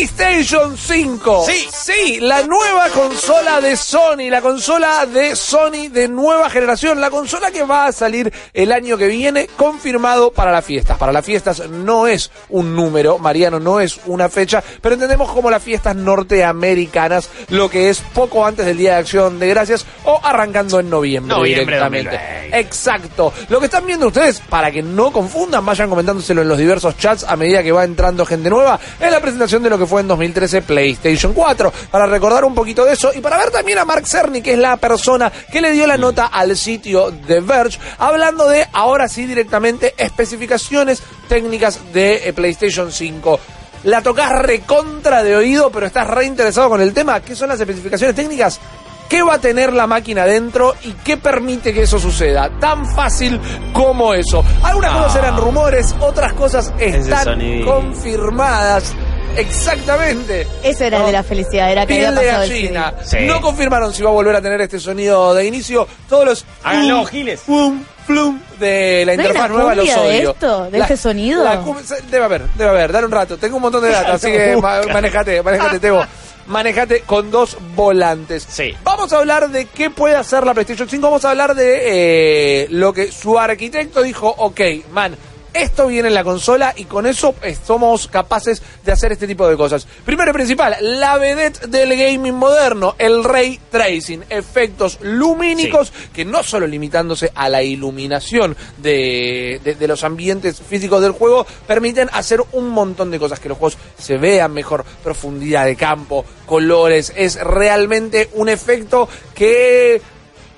PlayStation 0.00 0.78
5. 0.78 1.44
Sí. 1.46 1.68
Sí, 1.70 2.20
la 2.20 2.42
nueva 2.42 2.88
consola 2.88 3.60
de 3.60 3.76
Sony, 3.76 4.30
la 4.30 4.40
consola 4.40 5.04
de 5.04 5.36
Sony 5.36 5.90
de 5.90 6.08
nueva 6.08 6.48
generación, 6.48 7.02
la 7.02 7.10
consola 7.10 7.50
que 7.50 7.64
va 7.64 7.86
a 7.86 7.92
salir 7.92 8.32
el 8.54 8.72
año 8.72 8.96
que 8.96 9.08
viene, 9.08 9.48
confirmado 9.58 10.30
para 10.30 10.52
las 10.52 10.64
fiestas. 10.64 10.96
Para 10.96 11.12
las 11.12 11.24
fiestas 11.24 11.68
no 11.68 12.06
es 12.06 12.30
un 12.48 12.74
número, 12.74 13.18
Mariano, 13.18 13.60
no 13.60 13.78
es 13.78 14.00
una 14.06 14.30
fecha, 14.30 14.62
pero 14.80 14.94
entendemos 14.94 15.30
como 15.32 15.50
las 15.50 15.62
fiestas 15.62 15.94
norteamericanas, 15.96 17.28
lo 17.48 17.68
que 17.68 17.90
es 17.90 18.00
poco 18.14 18.46
antes 18.46 18.64
del 18.64 18.78
Día 18.78 18.94
de 18.94 19.00
Acción 19.00 19.38
de 19.38 19.48
Gracias 19.48 19.84
o 20.04 20.18
arrancando 20.22 20.80
en 20.80 20.88
noviembre, 20.88 21.36
Noviembre 21.36 21.64
directamente. 21.66 22.10
2020. 22.12 22.58
Exacto. 22.58 23.32
Lo 23.50 23.58
que 23.58 23.66
están 23.66 23.84
viendo 23.84 24.06
ustedes, 24.06 24.40
para 24.40 24.70
que 24.70 24.82
no 24.82 25.12
confundan, 25.12 25.66
vayan 25.66 25.90
comentándoselo 25.90 26.40
en 26.40 26.48
los 26.48 26.56
diversos 26.56 26.96
chats 26.96 27.24
a 27.24 27.36
medida 27.36 27.62
que 27.62 27.72
va 27.72 27.84
entrando 27.84 28.24
gente 28.24 28.48
nueva, 28.48 28.80
es 28.98 29.10
la 29.10 29.20
presentación 29.20 29.62
de 29.62 29.70
lo 29.70 29.78
que 29.78 29.89
fue 29.90 30.00
en 30.00 30.08
2013 30.08 30.62
PlayStation 30.62 31.34
4. 31.34 31.72
Para 31.90 32.06
recordar 32.06 32.44
un 32.44 32.54
poquito 32.54 32.84
de 32.84 32.94
eso 32.94 33.10
y 33.14 33.20
para 33.20 33.36
ver 33.36 33.50
también 33.50 33.78
a 33.78 33.84
Mark 33.84 34.06
Cerny, 34.06 34.40
que 34.40 34.52
es 34.52 34.58
la 34.58 34.76
persona 34.78 35.30
que 35.52 35.60
le 35.60 35.72
dio 35.72 35.86
la 35.86 35.96
nota 35.98 36.26
al 36.26 36.56
sitio 36.56 37.12
The 37.26 37.40
Verge, 37.40 37.78
hablando 37.98 38.48
de, 38.48 38.66
ahora 38.72 39.08
sí 39.08 39.26
directamente, 39.26 39.94
especificaciones 39.98 41.02
técnicas 41.28 41.92
de 41.92 42.28
eh, 42.28 42.32
PlayStation 42.32 42.90
5. 42.92 43.40
La 43.84 44.02
tocas 44.02 44.30
recontra 44.42 45.22
de 45.22 45.34
oído, 45.36 45.70
pero 45.70 45.86
estás 45.86 46.06
re 46.06 46.24
interesado 46.26 46.68
con 46.68 46.80
el 46.80 46.92
tema. 46.94 47.20
¿Qué 47.20 47.34
son 47.34 47.48
las 47.48 47.58
especificaciones 47.60 48.14
técnicas? 48.14 48.60
¿Qué 49.08 49.22
va 49.24 49.34
a 49.34 49.38
tener 49.40 49.72
la 49.72 49.88
máquina 49.88 50.24
dentro 50.24 50.74
y 50.84 50.92
qué 50.92 51.16
permite 51.16 51.74
que 51.74 51.82
eso 51.82 51.98
suceda? 51.98 52.48
Tan 52.60 52.86
fácil 52.94 53.40
como 53.72 54.14
eso. 54.14 54.44
Algunas 54.62 54.92
Ah. 54.94 54.98
cosas 54.98 55.16
eran 55.16 55.36
rumores, 55.36 55.94
otras 55.98 56.32
cosas 56.34 56.72
están 56.78 57.40
confirmadas. 57.64 58.94
Exactamente. 59.36 60.46
Eso 60.62 60.84
era 60.84 60.98
No. 60.98 61.06
de 61.06 61.12
la 61.12 61.22
felicidad, 61.22 61.70
era 61.70 61.86
que 61.86 61.94
Piel 61.94 62.06
había 62.06 62.20
de 62.20 62.26
pasado 62.26 62.42
el 62.44 62.50
gallina. 62.50 62.94
CD. 63.04 63.20
Sí. 63.22 63.26
No 63.26 63.40
confirmaron 63.40 63.94
si 63.94 64.02
va 64.02 64.10
a 64.10 64.12
volver 64.12 64.36
a 64.36 64.42
tener 64.42 64.60
este 64.60 64.78
sonido 64.78 65.34
de 65.34 65.46
inicio. 65.46 65.86
Todos 66.08 66.24
los 66.24 66.44
Háganlo, 66.62 67.04
giles. 67.06 67.40
plum, 67.46 67.82
plum 68.06 68.40
de 68.58 69.04
la 69.06 69.14
¿No 69.16 69.22
hay 69.22 69.26
interfaz 69.28 69.50
una 69.50 69.58
nueva 69.58 69.74
los 69.74 69.84
cumbia 69.86 70.02
de 70.02 70.18
odio. 70.18 70.30
esto? 70.32 70.70
¿De 70.70 70.78
este 70.78 70.96
sonido? 70.96 71.44
la 71.44 71.62
debe 72.10 72.24
haber, 72.24 72.42
debe 72.56 72.70
haber. 72.70 72.92
Dale 72.92 73.06
un 73.06 73.12
rato. 73.12 73.38
Tengo 73.38 73.56
un 73.56 73.62
montón 73.62 73.82
de 73.82 73.90
data, 73.90 74.12
así 74.14 74.30
que 74.30 74.56
ma- 74.56 74.82
manejate, 74.92 75.42
manejate, 75.42 75.78
Tebo. 75.80 76.04
Manejate 76.46 77.02
con 77.02 77.30
dos 77.30 77.56
volantes. 77.76 78.44
Sí. 78.48 78.74
Vamos 78.82 79.12
a 79.12 79.18
hablar 79.18 79.50
de 79.50 79.66
qué 79.66 79.88
puede 79.90 80.16
hacer 80.16 80.44
la 80.44 80.52
PlayStation 80.52 80.88
5. 80.88 81.00
Vamos 81.06 81.24
a 81.24 81.30
hablar 81.30 81.54
de 81.54 82.62
eh, 82.64 82.66
lo 82.70 82.92
que 82.92 83.12
su 83.12 83.38
arquitecto 83.38 84.02
dijo, 84.02 84.34
ok, 84.36 84.60
man, 84.90 85.16
esto 85.54 85.86
viene 85.88 86.08
en 86.08 86.14
la 86.14 86.24
consola 86.24 86.72
y 86.76 86.84
con 86.84 87.06
eso 87.06 87.34
eh, 87.42 87.56
somos 87.66 88.08
capaces 88.08 88.62
de 88.84 88.92
hacer 88.92 89.12
este 89.12 89.26
tipo 89.26 89.46
de 89.48 89.56
cosas. 89.56 89.86
Primero 90.04 90.30
y 90.30 90.34
principal, 90.34 90.76
la 90.80 91.18
vedette 91.18 91.66
del 91.66 91.90
gaming 91.96 92.34
moderno, 92.34 92.94
el 92.98 93.24
ray 93.24 93.58
tracing, 93.70 94.24
efectos 94.30 94.98
lumínicos 95.02 95.92
que 96.12 96.24
no 96.24 96.42
solo 96.42 96.66
limitándose 96.66 97.30
a 97.34 97.48
la 97.48 97.62
iluminación 97.62 98.56
de, 98.78 99.60
de- 99.64 99.74
de 99.74 99.88
los 99.88 100.04
ambientes 100.04 100.60
físicos 100.60 101.02
del 101.02 101.12
juego, 101.12 101.46
permiten 101.66 102.08
hacer 102.12 102.40
un 102.52 102.68
montón 102.68 103.10
de 103.10 103.18
cosas, 103.18 103.40
que 103.40 103.48
los 103.48 103.58
juegos 103.58 103.78
se 103.98 104.16
vean 104.18 104.52
mejor, 104.52 104.84
profundidad 105.02 105.64
de 105.66 105.76
campo, 105.76 106.24
colores, 106.46 107.12
es 107.16 107.40
realmente 107.40 108.28
un 108.34 108.48
efecto 108.48 109.08
que 109.34 110.00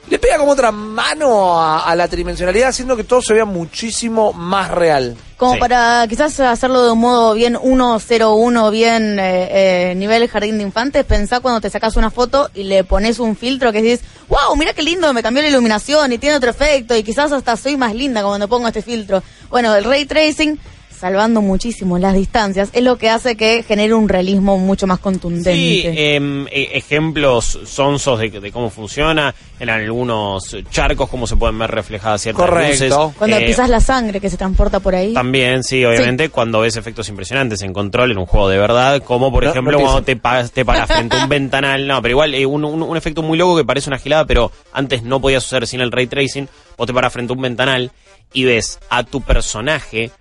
le 0.09 0.19
pega 0.19 0.37
como 0.39 0.53
otra 0.53 0.71
mano 0.73 1.61
a, 1.61 1.85
a 1.85 1.95
la 1.97 2.07
tridimensionalidad, 2.09 2.69
haciendo 2.69 2.97
que 2.97 3.05
todo 3.05 3.23
se 3.23 3.33
vea 3.35 3.45
muchísimo 3.45 4.33
más 4.33 4.71
real. 4.71 5.17
Como 5.37 5.55
Sí. 5.55 5.59
para 5.61 6.07
quizás 6.09 6.39
hacerlo 6.41 6.85
de 6.85 6.93
un 6.93 7.01
modo 7.01 7.35
bien 7.35 7.57
101, 7.61 8.71
bien 8.71 9.19
eh, 9.19 9.91
eh, 9.91 9.95
nivel 9.97 10.29
jardín 10.29 10.59
de 10.59 10.65
infantes, 10.65 11.05
pensá 11.05 11.41
cuando 11.41 11.61
te 11.61 11.71
sacas 11.71 11.97
una 11.97 12.11
foto 12.11 12.51
y 12.55 12.65
le 12.65 12.85
pones 12.85 13.19
un 13.19 13.37
filtro 13.37 13.73
que 13.73 13.83
dices, 13.83 14.07
wow, 14.29 14.55
mira 14.57 14.73
qué 14.73 14.83
lindo, 14.83 15.13
me 15.13 15.23
cambió 15.23 15.43
la 15.43 15.49
iluminación 15.49 16.13
y 16.13 16.19
tiene 16.19 16.37
otro 16.37 16.51
efecto 16.51 16.95
y 16.97 17.03
quizás 17.03 17.33
hasta 17.33 17.57
soy 17.57 17.77
más 17.77 17.95
linda 17.95 18.23
cuando 18.23 18.47
pongo 18.49 18.69
este 18.69 18.83
filtro. 18.83 19.23
Bueno, 19.51 19.75
el 19.75 19.85
ray 19.85 20.05
tracing, 20.05 20.59
salvando 21.03 21.43
muchísimo 21.43 21.99
las 21.99 22.15
distancias, 22.15 22.71
es 22.73 22.81
lo 22.85 22.97
que 22.97 23.11
hace 23.11 23.35
que 23.37 23.65
genere 23.65 23.93
un 23.93 24.09
realismo 24.09 24.57
mucho 24.57 24.87
más 24.87 25.01
contundente. 25.01 25.53
Sí, 25.53 25.83
em, 25.85 26.47
e- 26.47 26.71
ejemplos 26.79 27.59
sonsos 27.65 28.21
de, 28.21 28.31
de 28.31 28.53
cómo 28.53 28.71
funciona. 28.71 29.35
En 29.59 29.69
algunos 29.69 30.57
charcos, 30.71 31.09
cómo 31.09 31.27
se 31.27 31.35
pueden 31.35 31.59
ver 31.59 31.73
reflejadas 31.73 32.21
ciertas 32.23 32.47
Correcto. 32.47 32.85
luces. 32.85 32.95
Cuando 33.19 33.37
Eh, 33.39 33.47
pisas 33.47 33.69
la 33.69 33.81
sangre 33.81 34.21
que 34.21 34.31
se 34.31 34.37
transporta 34.37 34.79
por 34.79 34.95
ahí. 34.95 35.13
También, 35.13 35.65
sí, 35.65 35.85
obviamente, 35.85 36.29
cuando 36.29 36.61
ves 36.61 36.77
efectos 36.77 37.09
impresionantes 37.09 37.63
en 37.63 37.73
control 37.73 38.13
en 38.13 38.19
un 38.19 38.27
juego 38.27 38.49
de 38.49 38.59
verdad, 38.59 39.03
como 39.03 39.33
por 39.33 39.43
No, 39.43 39.51
ejemplo 39.51 39.73
no 39.73 39.81
cuando 39.85 40.03
te, 40.05 40.15
pa- 40.15 40.47
te 40.47 40.65
paras 40.65 40.87
frente 40.87 41.17
a 41.17 41.25
un 41.25 41.29
ventanal. 41.29 41.85
No, 41.85 42.01
pero 42.01 42.13
igual, 42.13 42.33
eh, 42.37 42.47
un, 42.47 42.65
un- 42.65 42.81
un 42.83 42.97
efecto 42.97 43.23
muy 43.23 43.37
loco 43.37 43.57
que 43.57 43.65
parece 43.65 43.91
una 43.91 43.99
gilada, 43.99 44.25
pero 44.25 44.53
antes 44.73 45.03
no 45.03 45.21
podía 45.21 45.41
suceder 45.41 45.67
sin 45.67 45.81
el 45.81 45.91
ray 45.91 46.07
tracing. 46.07 46.49
Vos 46.79 46.87
te 46.87 46.95
paras 46.95 47.13
frente 47.13 47.33
a 47.33 47.37
un 47.37 47.43
ventanal 47.43 47.91
y 48.33 48.45
ves 48.45 48.79
a 48.89 49.03
tu 49.03 49.21
personaje 49.21 50.13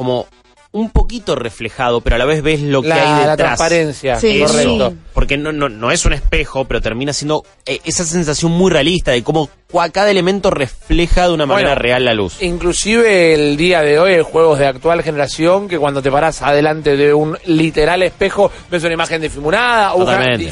como 0.00 0.26
un 0.72 0.88
poquito 0.88 1.34
reflejado, 1.34 2.00
pero 2.00 2.16
a 2.16 2.18
la 2.18 2.24
vez 2.24 2.42
ves 2.42 2.62
lo 2.62 2.80
que 2.80 2.88
La, 2.88 2.94
hay 2.94 3.02
la 3.26 3.30
detrás. 3.32 3.36
transparencia, 3.58 4.18
Sí. 4.18 4.40
Eso. 4.40 4.52
correcto. 4.54 4.94
Porque 5.12 5.36
no, 5.36 5.52
no, 5.52 5.68
no 5.68 5.90
es 5.90 6.06
un 6.06 6.14
espejo, 6.14 6.64
pero 6.64 6.80
termina 6.80 7.12
siendo 7.12 7.42
eh, 7.66 7.80
esa 7.84 8.04
sensación 8.04 8.52
muy 8.52 8.70
realista 8.70 9.10
de 9.10 9.22
cómo 9.22 9.50
cada 9.92 10.10
elemento 10.10 10.50
refleja 10.50 11.26
de 11.28 11.34
una 11.34 11.44
manera 11.44 11.70
Bueno, 11.70 11.82
real 11.82 12.04
la 12.06 12.14
luz. 12.14 12.40
Inclusive 12.40 13.34
el 13.34 13.58
día 13.58 13.82
de 13.82 13.98
hoy, 13.98 14.14
en 14.14 14.22
juegos 14.22 14.58
de 14.58 14.68
actual 14.68 15.02
generación, 15.02 15.68
que 15.68 15.78
cuando 15.78 16.00
te 16.00 16.10
paras 16.10 16.40
adelante 16.40 16.96
de 16.96 17.12
un 17.12 17.36
literal 17.44 18.02
espejo, 18.02 18.50
ves 18.70 18.82
una 18.82 18.94
imagen 18.94 19.20
difuminada 19.20 19.92
o 19.92 19.98
una 19.98 20.18
Totalmente. 20.18 20.44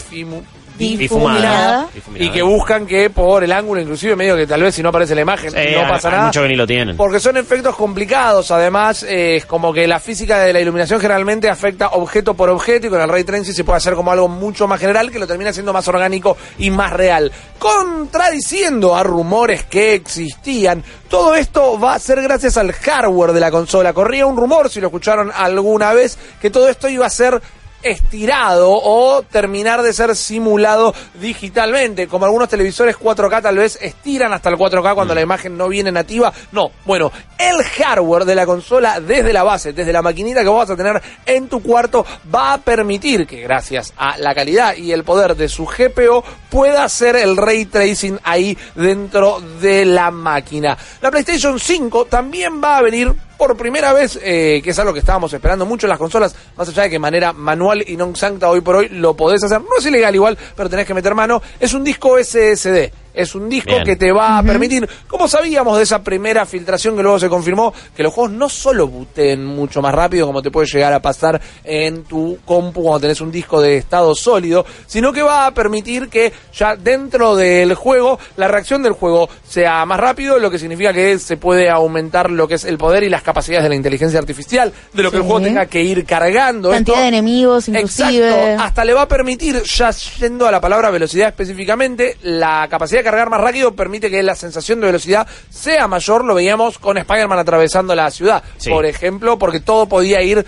Difuminada. 0.78 1.88
y 2.14 2.30
que 2.30 2.42
buscan 2.42 2.86
que 2.86 3.10
por 3.10 3.42
el 3.44 3.52
ángulo, 3.52 3.80
inclusive 3.80 4.16
medio 4.16 4.36
que 4.36 4.46
tal 4.46 4.62
vez 4.62 4.74
si 4.74 4.82
no 4.82 4.90
aparece 4.90 5.14
la 5.14 5.22
imagen, 5.22 5.52
no 5.52 5.88
pasa 5.88 6.08
hay 6.08 6.14
nada. 6.14 6.26
muchos 6.26 6.42
que 6.42 6.48
ni 6.48 6.56
lo 6.56 6.66
tienen. 6.66 6.96
Porque 6.96 7.20
son 7.20 7.36
efectos 7.36 7.76
complicados, 7.76 8.50
además 8.50 9.02
eh, 9.02 9.36
es 9.36 9.46
como 9.46 9.72
que 9.72 9.86
la 9.86 10.00
física 10.00 10.38
de 10.40 10.52
la 10.52 10.60
iluminación 10.60 11.00
generalmente 11.00 11.48
afecta 11.48 11.88
objeto 11.88 12.34
por 12.34 12.48
objeto 12.50 12.86
y 12.86 12.90
con 12.90 13.00
el 13.00 13.08
ray 13.08 13.24
tracing 13.24 13.54
se 13.54 13.64
puede 13.64 13.78
hacer 13.78 13.94
como 13.94 14.10
algo 14.10 14.28
mucho 14.28 14.66
más 14.68 14.80
general 14.80 15.10
que 15.10 15.18
lo 15.18 15.26
termina 15.26 15.52
siendo 15.52 15.72
más 15.72 15.86
orgánico 15.88 16.36
y 16.58 16.70
más 16.70 16.92
real. 16.92 17.30
Contradiciendo 17.58 18.94
a 18.96 19.02
rumores 19.02 19.64
que 19.64 19.94
existían, 19.94 20.82
todo 21.08 21.34
esto 21.34 21.78
va 21.78 21.94
a 21.94 21.98
ser 21.98 22.22
gracias 22.22 22.56
al 22.56 22.72
hardware 22.72 23.32
de 23.32 23.40
la 23.40 23.50
consola. 23.50 23.92
Corría 23.92 24.26
un 24.26 24.36
rumor, 24.36 24.70
si 24.70 24.80
lo 24.80 24.86
escucharon 24.88 25.30
alguna 25.34 25.92
vez, 25.92 26.18
que 26.40 26.50
todo 26.50 26.68
esto 26.68 26.88
iba 26.88 27.06
a 27.06 27.10
ser 27.10 27.40
estirado 27.82 28.70
o 28.70 29.22
terminar 29.22 29.82
de 29.82 29.92
ser 29.92 30.14
simulado 30.16 30.94
digitalmente, 31.14 32.08
como 32.08 32.24
algunos 32.24 32.48
televisores 32.48 32.96
4K 32.96 33.42
tal 33.42 33.56
vez 33.56 33.78
estiran 33.80 34.32
hasta 34.32 34.50
el 34.50 34.56
4K 34.56 34.94
cuando 34.94 35.14
la 35.14 35.20
imagen 35.20 35.56
no 35.56 35.68
viene 35.68 35.92
nativa. 35.92 36.32
No, 36.52 36.70
bueno, 36.84 37.12
el 37.38 37.62
hardware 37.62 38.24
de 38.24 38.34
la 38.34 38.46
consola 38.46 39.00
desde 39.00 39.32
la 39.32 39.42
base, 39.42 39.72
desde 39.72 39.92
la 39.92 40.02
maquinita 40.02 40.42
que 40.42 40.48
vos 40.48 40.58
vas 40.58 40.70
a 40.70 40.76
tener 40.76 41.00
en 41.26 41.48
tu 41.48 41.62
cuarto, 41.62 42.04
va 42.34 42.54
a 42.54 42.58
permitir 42.58 43.26
que 43.26 43.40
gracias 43.40 43.92
a 43.96 44.18
la 44.18 44.34
calidad 44.34 44.76
y 44.76 44.92
el 44.92 45.04
poder 45.04 45.36
de 45.36 45.48
su 45.48 45.66
GPU 45.66 46.22
pueda 46.50 46.84
hacer 46.84 47.16
el 47.16 47.36
ray 47.36 47.66
tracing 47.66 48.18
ahí 48.24 48.56
dentro 48.74 49.40
de 49.60 49.84
la 49.84 50.10
máquina. 50.10 50.76
La 51.00 51.10
PlayStation 51.10 51.58
5 51.58 52.06
también 52.06 52.62
va 52.62 52.78
a 52.78 52.82
venir 52.82 53.14
por 53.38 53.56
primera 53.56 53.92
vez, 53.92 54.18
eh, 54.20 54.60
que 54.62 54.70
es 54.70 54.78
algo 54.78 54.92
que 54.92 54.98
estábamos 54.98 55.32
esperando 55.32 55.64
mucho 55.64 55.86
en 55.86 55.90
las 55.90 55.98
consolas, 55.98 56.34
más 56.56 56.68
allá 56.68 56.82
de 56.82 56.88
que 56.88 56.96
de 56.96 56.98
manera 56.98 57.32
manual 57.32 57.84
y 57.86 57.96
non 57.96 58.18
sancta 58.18 58.50
hoy 58.50 58.60
por 58.60 58.82
hoy 58.82 58.90
lo 58.90 59.14
podés 59.14 59.40
hacer. 59.46 59.62
No 59.62 59.78
es 59.78 59.86
ilegal 59.86 60.12
igual, 60.12 60.36
pero 60.58 60.68
tenés 60.68 60.84
que 60.84 60.92
meter 60.92 61.14
mano. 61.14 61.40
Es 61.58 61.72
un 61.72 61.84
disco 61.86 62.18
SSD. 62.18 63.07
Es 63.18 63.34
un 63.34 63.48
disco 63.48 63.72
Bien. 63.72 63.84
que 63.84 63.96
te 63.96 64.12
va 64.12 64.38
a 64.38 64.42
permitir, 64.44 64.88
como 65.08 65.26
sabíamos 65.26 65.76
de 65.76 65.82
esa 65.82 66.02
primera 66.04 66.46
filtración 66.46 66.96
que 66.96 67.02
luego 67.02 67.18
se 67.18 67.28
confirmó, 67.28 67.74
que 67.96 68.04
los 68.04 68.12
juegos 68.14 68.30
no 68.32 68.48
solo 68.48 68.86
booten 68.86 69.44
mucho 69.44 69.82
más 69.82 69.92
rápido 69.92 70.24
como 70.26 70.40
te 70.40 70.52
puede 70.52 70.68
llegar 70.68 70.92
a 70.92 71.02
pasar 71.02 71.40
en 71.64 72.04
tu 72.04 72.38
compu 72.44 72.82
cuando 72.82 73.00
tenés 73.00 73.20
un 73.20 73.32
disco 73.32 73.60
de 73.60 73.76
estado 73.78 74.14
sólido, 74.14 74.64
sino 74.86 75.12
que 75.12 75.22
va 75.22 75.46
a 75.46 75.50
permitir 75.52 76.08
que 76.08 76.32
ya 76.54 76.76
dentro 76.76 77.34
del 77.34 77.74
juego 77.74 78.20
la 78.36 78.46
reacción 78.46 78.84
del 78.84 78.92
juego 78.92 79.28
sea 79.46 79.84
más 79.84 79.98
rápido, 79.98 80.38
lo 80.38 80.48
que 80.50 80.58
significa 80.60 80.92
que 80.92 81.18
se 81.18 81.36
puede 81.36 81.68
aumentar 81.68 82.30
lo 82.30 82.46
que 82.46 82.54
es 82.54 82.64
el 82.64 82.78
poder 82.78 83.02
y 83.02 83.08
las 83.08 83.22
capacidades 83.22 83.64
de 83.64 83.68
la 83.70 83.74
inteligencia 83.74 84.20
artificial, 84.20 84.72
de 84.92 85.02
lo 85.02 85.10
que 85.10 85.16
el 85.16 85.22
juego 85.24 85.40
tenga 85.40 85.66
que 85.66 85.82
ir 85.82 86.04
cargando. 86.06 86.70
Cantidad 86.70 86.98
Esto- 86.98 87.02
de 87.02 87.08
enemigos, 87.08 87.68
inclusive. 87.68 88.28
Exacto, 88.28 88.62
hasta 88.62 88.84
le 88.84 88.94
va 88.94 89.02
a 89.02 89.08
permitir, 89.08 89.60
ya 89.64 89.90
yendo 89.90 90.46
a 90.46 90.52
la 90.52 90.60
palabra 90.60 90.90
velocidad 90.90 91.28
específicamente, 91.28 92.16
la 92.22 92.66
capacidad 92.70 93.00
de 93.00 93.04
cargar 93.10 93.30
más 93.30 93.40
rápido 93.40 93.74
permite 93.74 94.10
que 94.10 94.22
la 94.22 94.34
sensación 94.34 94.80
de 94.80 94.86
velocidad 94.86 95.26
sea 95.50 95.88
mayor, 95.88 96.24
lo 96.24 96.34
veíamos 96.34 96.78
con 96.78 96.98
Spider-Man 96.98 97.38
atravesando 97.38 97.94
la 97.94 98.10
ciudad, 98.10 98.42
Sí. 98.58 98.70
por 98.70 98.84
ejemplo, 98.86 99.38
porque 99.38 99.60
todo 99.60 99.86
podía 99.86 100.22
ir 100.22 100.44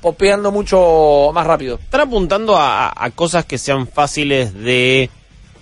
popeando 0.00 0.52
mucho 0.52 1.30
más 1.34 1.46
rápido. 1.46 1.78
Están 1.82 2.02
apuntando 2.02 2.56
a, 2.56 2.92
a 2.96 3.10
cosas 3.10 3.44
que 3.44 3.58
sean 3.58 3.86
fáciles 3.88 4.54
de 4.54 5.10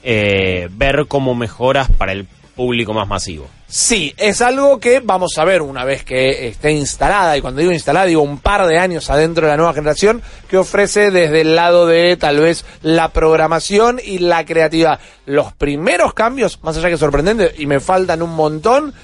eh, 0.02 0.68
ver 0.72 1.06
como 1.08 1.34
mejoras 1.34 1.90
para 1.90 2.12
el 2.12 2.26
público 2.56 2.92
más 2.92 3.06
masivo. 3.06 3.48
Sí, 3.68 4.14
es 4.16 4.40
algo 4.40 4.80
que 4.80 5.00
vamos 5.00 5.36
a 5.38 5.44
ver 5.44 5.60
una 5.62 5.84
vez 5.84 6.02
que 6.02 6.48
esté 6.48 6.72
instalada, 6.72 7.36
y 7.36 7.40
cuando 7.40 7.60
digo 7.60 7.72
instalada 7.72 8.06
digo 8.06 8.22
un 8.22 8.38
par 8.38 8.66
de 8.66 8.78
años 8.78 9.10
adentro 9.10 9.46
de 9.46 9.52
la 9.52 9.56
nueva 9.56 9.74
generación, 9.74 10.22
que 10.48 10.56
ofrece 10.56 11.10
desde 11.10 11.42
el 11.42 11.54
lado 11.54 11.86
de 11.86 12.16
tal 12.16 12.40
vez 12.40 12.64
la 12.82 13.10
programación 13.10 14.00
y 14.02 14.18
la 14.18 14.44
creatividad. 14.44 14.98
Los 15.26 15.52
primeros 15.52 16.14
cambios, 16.14 16.62
más 16.62 16.76
allá 16.76 16.88
que 16.88 16.96
sorprendente, 16.96 17.54
y 17.58 17.66
me 17.66 17.78
faltan 17.78 18.22
un 18.22 18.34
montón, 18.34 18.94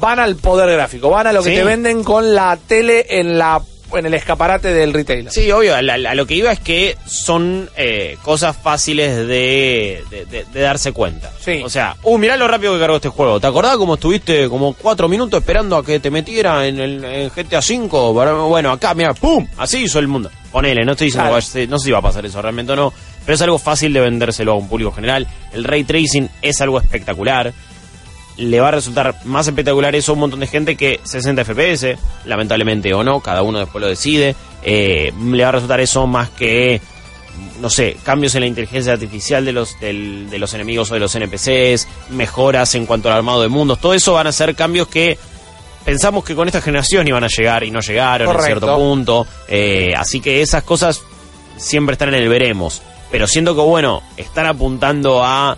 van 0.00 0.18
al 0.18 0.36
poder 0.36 0.70
gráfico, 0.72 1.08
van 1.08 1.28
a 1.28 1.32
lo 1.32 1.42
que 1.42 1.54
te 1.54 1.64
venden 1.64 2.02
con 2.02 2.34
la 2.34 2.58
tele 2.66 3.06
en 3.08 3.38
la 3.38 3.62
en 3.92 4.06
el 4.06 4.14
escaparate 4.14 4.72
del 4.72 4.92
retailer. 4.92 5.32
Sí, 5.32 5.50
obvio, 5.52 5.74
a, 5.74 5.78
a 5.78 6.14
lo 6.14 6.26
que 6.26 6.34
iba 6.34 6.50
es 6.52 6.60
que 6.60 6.96
son 7.06 7.68
eh, 7.76 8.16
cosas 8.22 8.56
fáciles 8.56 9.16
de, 9.16 10.02
de- 10.10 10.24
de- 10.26 10.44
de 10.52 10.60
darse 10.60 10.92
cuenta. 10.92 11.30
Sí. 11.40 11.60
O 11.64 11.68
sea, 11.70 11.96
uh, 12.02 12.18
mirá 12.18 12.36
lo 12.36 12.48
rápido 12.48 12.74
que 12.74 12.80
cargó 12.80 12.96
este 12.96 13.08
juego. 13.08 13.38
¿Te 13.40 13.46
acordás 13.46 13.76
cómo 13.76 13.94
estuviste 13.94 14.48
como 14.48 14.74
cuatro 14.74 15.08
minutos 15.08 15.40
esperando 15.40 15.76
a 15.76 15.84
que 15.84 16.00
te 16.00 16.10
metiera 16.10 16.66
en, 16.66 16.78
el, 16.80 17.04
en 17.04 17.28
GTA 17.30 17.60
V? 17.60 17.88
Bueno, 18.48 18.72
acá, 18.72 18.94
mira, 18.94 19.14
¡pum! 19.14 19.46
Así 19.56 19.84
hizo 19.84 19.98
el 19.98 20.08
mundo. 20.08 20.30
Ponele, 20.50 20.84
no 20.84 20.92
estoy 20.92 21.08
diciendo 21.08 21.28
Claro. 21.28 21.68
no 21.68 21.78
sé 21.78 21.84
si 21.84 21.90
va 21.90 21.98
a 21.98 22.02
pasar 22.02 22.24
eso 22.24 22.40
realmente 22.40 22.74
no, 22.74 22.92
pero 23.26 23.34
es 23.34 23.42
algo 23.42 23.58
fácil 23.58 23.92
de 23.92 24.00
vendérselo 24.00 24.52
a 24.52 24.54
un 24.56 24.68
público 24.68 24.90
general. 24.92 25.26
El 25.52 25.64
ray 25.64 25.84
tracing 25.84 26.28
es 26.40 26.60
algo 26.62 26.78
espectacular 26.80 27.52
le 28.38 28.60
va 28.60 28.68
a 28.68 28.72
resultar 28.72 29.16
más 29.24 29.46
espectacular 29.48 29.94
eso 29.94 30.12
a 30.12 30.14
un 30.14 30.20
montón 30.20 30.40
de 30.40 30.46
gente 30.46 30.76
que 30.76 31.00
60 31.04 31.44
FPS, 31.44 31.96
lamentablemente 32.26 32.92
o 32.94 33.02
no, 33.02 33.20
cada 33.20 33.42
uno 33.42 33.58
después 33.60 33.80
lo 33.82 33.88
decide. 33.88 34.34
Eh, 34.62 35.12
le 35.32 35.42
va 35.42 35.48
a 35.48 35.52
resultar 35.52 35.80
eso 35.80 36.06
más 36.06 36.28
que, 36.30 36.80
no 37.60 37.70
sé, 37.70 37.96
cambios 38.02 38.34
en 38.34 38.42
la 38.42 38.46
inteligencia 38.46 38.92
artificial 38.92 39.44
de 39.44 39.52
los, 39.52 39.78
del- 39.80 40.28
de 40.28 40.38
los 40.38 40.52
enemigos 40.54 40.90
o 40.90 40.94
de 40.94 41.00
los 41.00 41.14
NPCs, 41.14 41.88
mejoras 42.10 42.74
en 42.74 42.84
cuanto 42.86 43.08
al 43.10 43.16
armado 43.16 43.40
de 43.42 43.48
mundos, 43.48 43.80
todo 43.80 43.94
eso 43.94 44.12
van 44.14 44.26
a 44.26 44.32
ser 44.32 44.54
cambios 44.54 44.88
que 44.88 45.18
pensamos 45.84 46.24
que 46.24 46.34
con 46.34 46.48
esta 46.48 46.60
generación 46.60 47.06
iban 47.06 47.22
a 47.24 47.28
llegar 47.28 47.62
y 47.64 47.70
no 47.70 47.80
llegaron 47.80 48.26
Correcto. 48.26 48.46
en 48.52 48.58
cierto 48.60 48.76
punto. 48.76 49.26
Eh, 49.48 49.94
así 49.96 50.20
que 50.20 50.42
esas 50.42 50.62
cosas 50.64 51.00
siempre 51.56 51.92
están 51.94 52.08
en 52.08 52.16
el 52.22 52.28
veremos. 52.28 52.82
Pero 53.10 53.28
siento 53.28 53.54
que, 53.54 53.60
bueno, 53.62 54.02
están 54.16 54.46
apuntando 54.46 55.22
a 55.24 55.56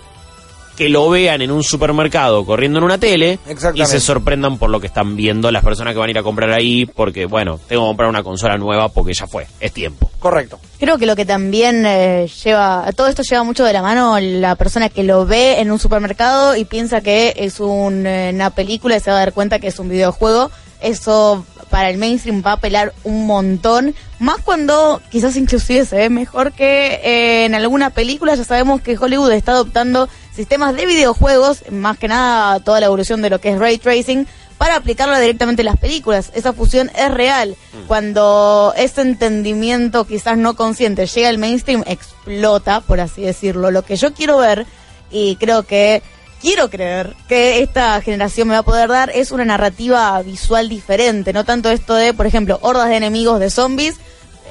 que 0.79 0.89
lo 0.89 1.11
vean 1.11 1.43
en 1.43 1.51
un 1.51 1.65
supermercado 1.65 2.47
corriendo 2.47 2.79
en 2.79 2.85
una 2.85 2.99
tele 2.99 3.41
y 3.75 3.85
se 3.85 3.99
sorprendan 3.99 4.59
por 4.59 4.71
lo 4.71 4.79
que 4.79 4.87
están 4.87 5.17
viendo 5.17 5.51
las 5.51 5.65
personas 5.65 5.93
que 5.93 5.99
van 5.99 6.07
a 6.07 6.11
ir 6.13 6.19
a 6.19 6.23
comprar 6.23 6.53
ahí 6.53 6.87
porque, 6.87 7.27
bueno, 7.27 7.59
tengo 7.67 7.83
que 7.83 7.89
comprar 7.89 8.09
una 8.09 8.23
consola 8.23 8.57
nueva 8.57 8.89
porque 8.89 9.13
ya 9.13 9.27
fue, 9.27 9.49
es 9.59 9.73
tiempo. 9.73 10.09
Correcto. 10.21 10.61
Creo 10.79 10.97
que 10.97 11.07
lo 11.07 11.17
que 11.17 11.27
también 11.27 11.85
eh, 11.85 12.31
lleva, 12.45 12.89
todo 12.95 13.09
esto 13.09 13.25
lleva 13.25 13.43
mucho 13.43 13.65
de 13.65 13.73
la 13.73 13.83
mano 13.83 14.21
la 14.21 14.55
persona 14.55 14.89
que 14.89 15.03
lo 15.03 15.27
ve 15.27 15.59
en 15.59 15.73
un 15.73 15.81
supermercado 15.81 16.55
y 16.55 16.65
piensa 16.65 17.01
que 17.01 17.35
es 17.37 17.59
un, 17.59 18.07
eh, 18.07 18.31
una 18.33 18.51
película 18.51 18.97
y 18.97 19.01
se 19.01 19.11
va 19.11 19.17
a 19.17 19.21
dar 19.21 19.33
cuenta 19.33 19.59
que 19.59 19.67
es 19.67 19.81
un 19.81 19.89
videojuego. 19.89 20.53
Eso 20.81 21.45
para 21.71 21.91
el 21.91 21.99
mainstream 21.99 22.43
va 22.47 22.53
a 22.53 22.55
apelar 22.55 22.95
un 23.03 23.27
montón, 23.27 23.95
más 24.21 24.39
cuando 24.39 25.03
quizás 25.11 25.37
inclusive 25.37 25.85
se 25.85 25.97
ve 25.97 26.09
mejor 26.09 26.53
que 26.53 27.01
eh, 27.03 27.45
en 27.47 27.55
alguna 27.57 27.91
película. 27.91 28.37
Ya 28.37 28.45
sabemos 28.45 28.81
que 28.81 28.97
Hollywood 28.97 29.33
está 29.33 29.53
adoptando 29.53 30.09
sistemas 30.39 30.77
de 30.77 30.87
videojuegos, 30.87 31.65
más 31.73 31.99
que 31.99 32.07
nada 32.07 32.61
toda 32.61 32.79
la 32.79 32.87
evolución 32.87 33.21
de 33.21 33.29
lo 33.29 33.41
que 33.41 33.49
es 33.49 33.59
ray 33.59 33.77
tracing, 33.77 34.25
para 34.57 34.77
aplicarlo 34.77 35.19
directamente 35.19 35.63
en 35.63 35.67
las 35.67 35.79
películas. 35.79 36.31
Esa 36.33 36.53
fusión 36.53 36.93
es 36.95 37.11
real. 37.11 37.57
Cuando 37.89 38.73
ese 38.77 39.01
entendimiento 39.01 40.07
quizás 40.07 40.39
no 40.39 40.55
consciente 40.55 41.07
llega 41.07 41.29
al 41.29 41.39
mainstream, 41.39 41.83
explota, 41.89 42.81
por 42.83 43.01
así 43.01 43.23
decirlo. 43.23 43.73
Lo 43.73 43.83
que 43.83 43.97
yo 43.97 44.15
quiero 44.15 44.39
ver, 44.39 44.65
y 45.11 45.35
creo 45.37 45.65
que 45.65 46.05
quiero 46.41 46.71
creer 46.71 47.17
que 47.27 47.61
esta 47.61 48.01
generación 48.01 48.47
me 48.47 48.55
va 48.55 48.61
a 48.61 48.65
poder 48.65 48.89
dar, 48.89 49.11
es 49.13 49.33
una 49.33 49.45
narrativa 49.45 50.23
visual 50.23 50.69
diferente. 50.69 51.33
No 51.33 51.45
tanto 51.45 51.69
esto 51.69 51.97
de, 51.97 52.15
por 52.15 52.27
ejemplo, 52.27 52.61
hordas 52.63 52.91
de 52.91 52.97
enemigos 52.97 53.41
de 53.41 53.51
zombies. 53.51 53.97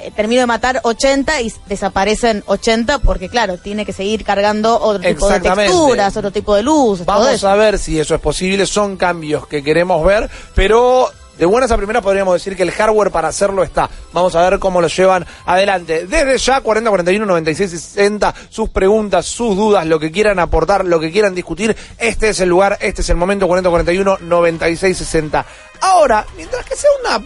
Eh, 0.03 0.11
Termino 0.15 0.41
de 0.41 0.47
matar 0.47 0.79
80 0.83 1.41
y 1.41 1.53
desaparecen 1.67 2.43
80 2.45 2.99
porque, 2.99 3.29
claro, 3.29 3.57
tiene 3.57 3.85
que 3.85 3.93
seguir 3.93 4.23
cargando 4.23 4.79
otro 4.79 5.01
tipo 5.01 5.29
de 5.29 5.39
texturas, 5.39 6.17
otro 6.17 6.31
tipo 6.31 6.55
de 6.55 6.63
luz. 6.63 6.99
todo 6.99 7.05
Vamos 7.05 7.29
eso. 7.33 7.47
a 7.47 7.55
ver 7.55 7.79
si 7.79 7.99
eso 7.99 8.15
es 8.15 8.21
posible, 8.21 8.65
son 8.65 8.97
cambios 8.97 9.47
que 9.47 9.63
queremos 9.63 10.05
ver, 10.05 10.29
pero 10.55 11.09
de 11.37 11.45
buenas 11.45 11.71
a 11.71 11.77
primeras 11.77 12.01
podríamos 12.01 12.33
decir 12.33 12.55
que 12.55 12.63
el 12.63 12.71
hardware 12.71 13.11
para 13.11 13.27
hacerlo 13.27 13.63
está. 13.63 13.89
Vamos 14.11 14.35
a 14.35 14.49
ver 14.49 14.57
cómo 14.57 14.81
lo 14.81 14.87
llevan 14.87 15.25
adelante. 15.45 16.07
Desde 16.07 16.37
ya, 16.37 16.61
40, 16.61 16.89
41, 16.89 17.25
96 17.25 17.73
y 17.73 17.77
60, 17.77 18.35
sus 18.49 18.69
preguntas, 18.69 19.25
sus 19.27 19.55
dudas, 19.55 19.85
lo 19.85 19.99
que 19.99 20.11
quieran 20.11 20.39
aportar, 20.39 20.85
lo 20.85 20.99
que 20.99 21.11
quieran 21.11 21.35
discutir, 21.35 21.75
este 21.99 22.29
es 22.29 22.39
el 22.39 22.49
lugar, 22.49 22.77
este 22.81 23.01
es 23.01 23.09
el 23.09 23.17
momento, 23.17 23.47
40, 23.47 23.69
41, 23.69 24.17
96, 24.21 24.97
60. 24.97 25.45
Ahora, 25.81 26.25
mientras 26.35 26.65
que 26.65 26.75
sea 26.75 26.89
una 27.01 27.23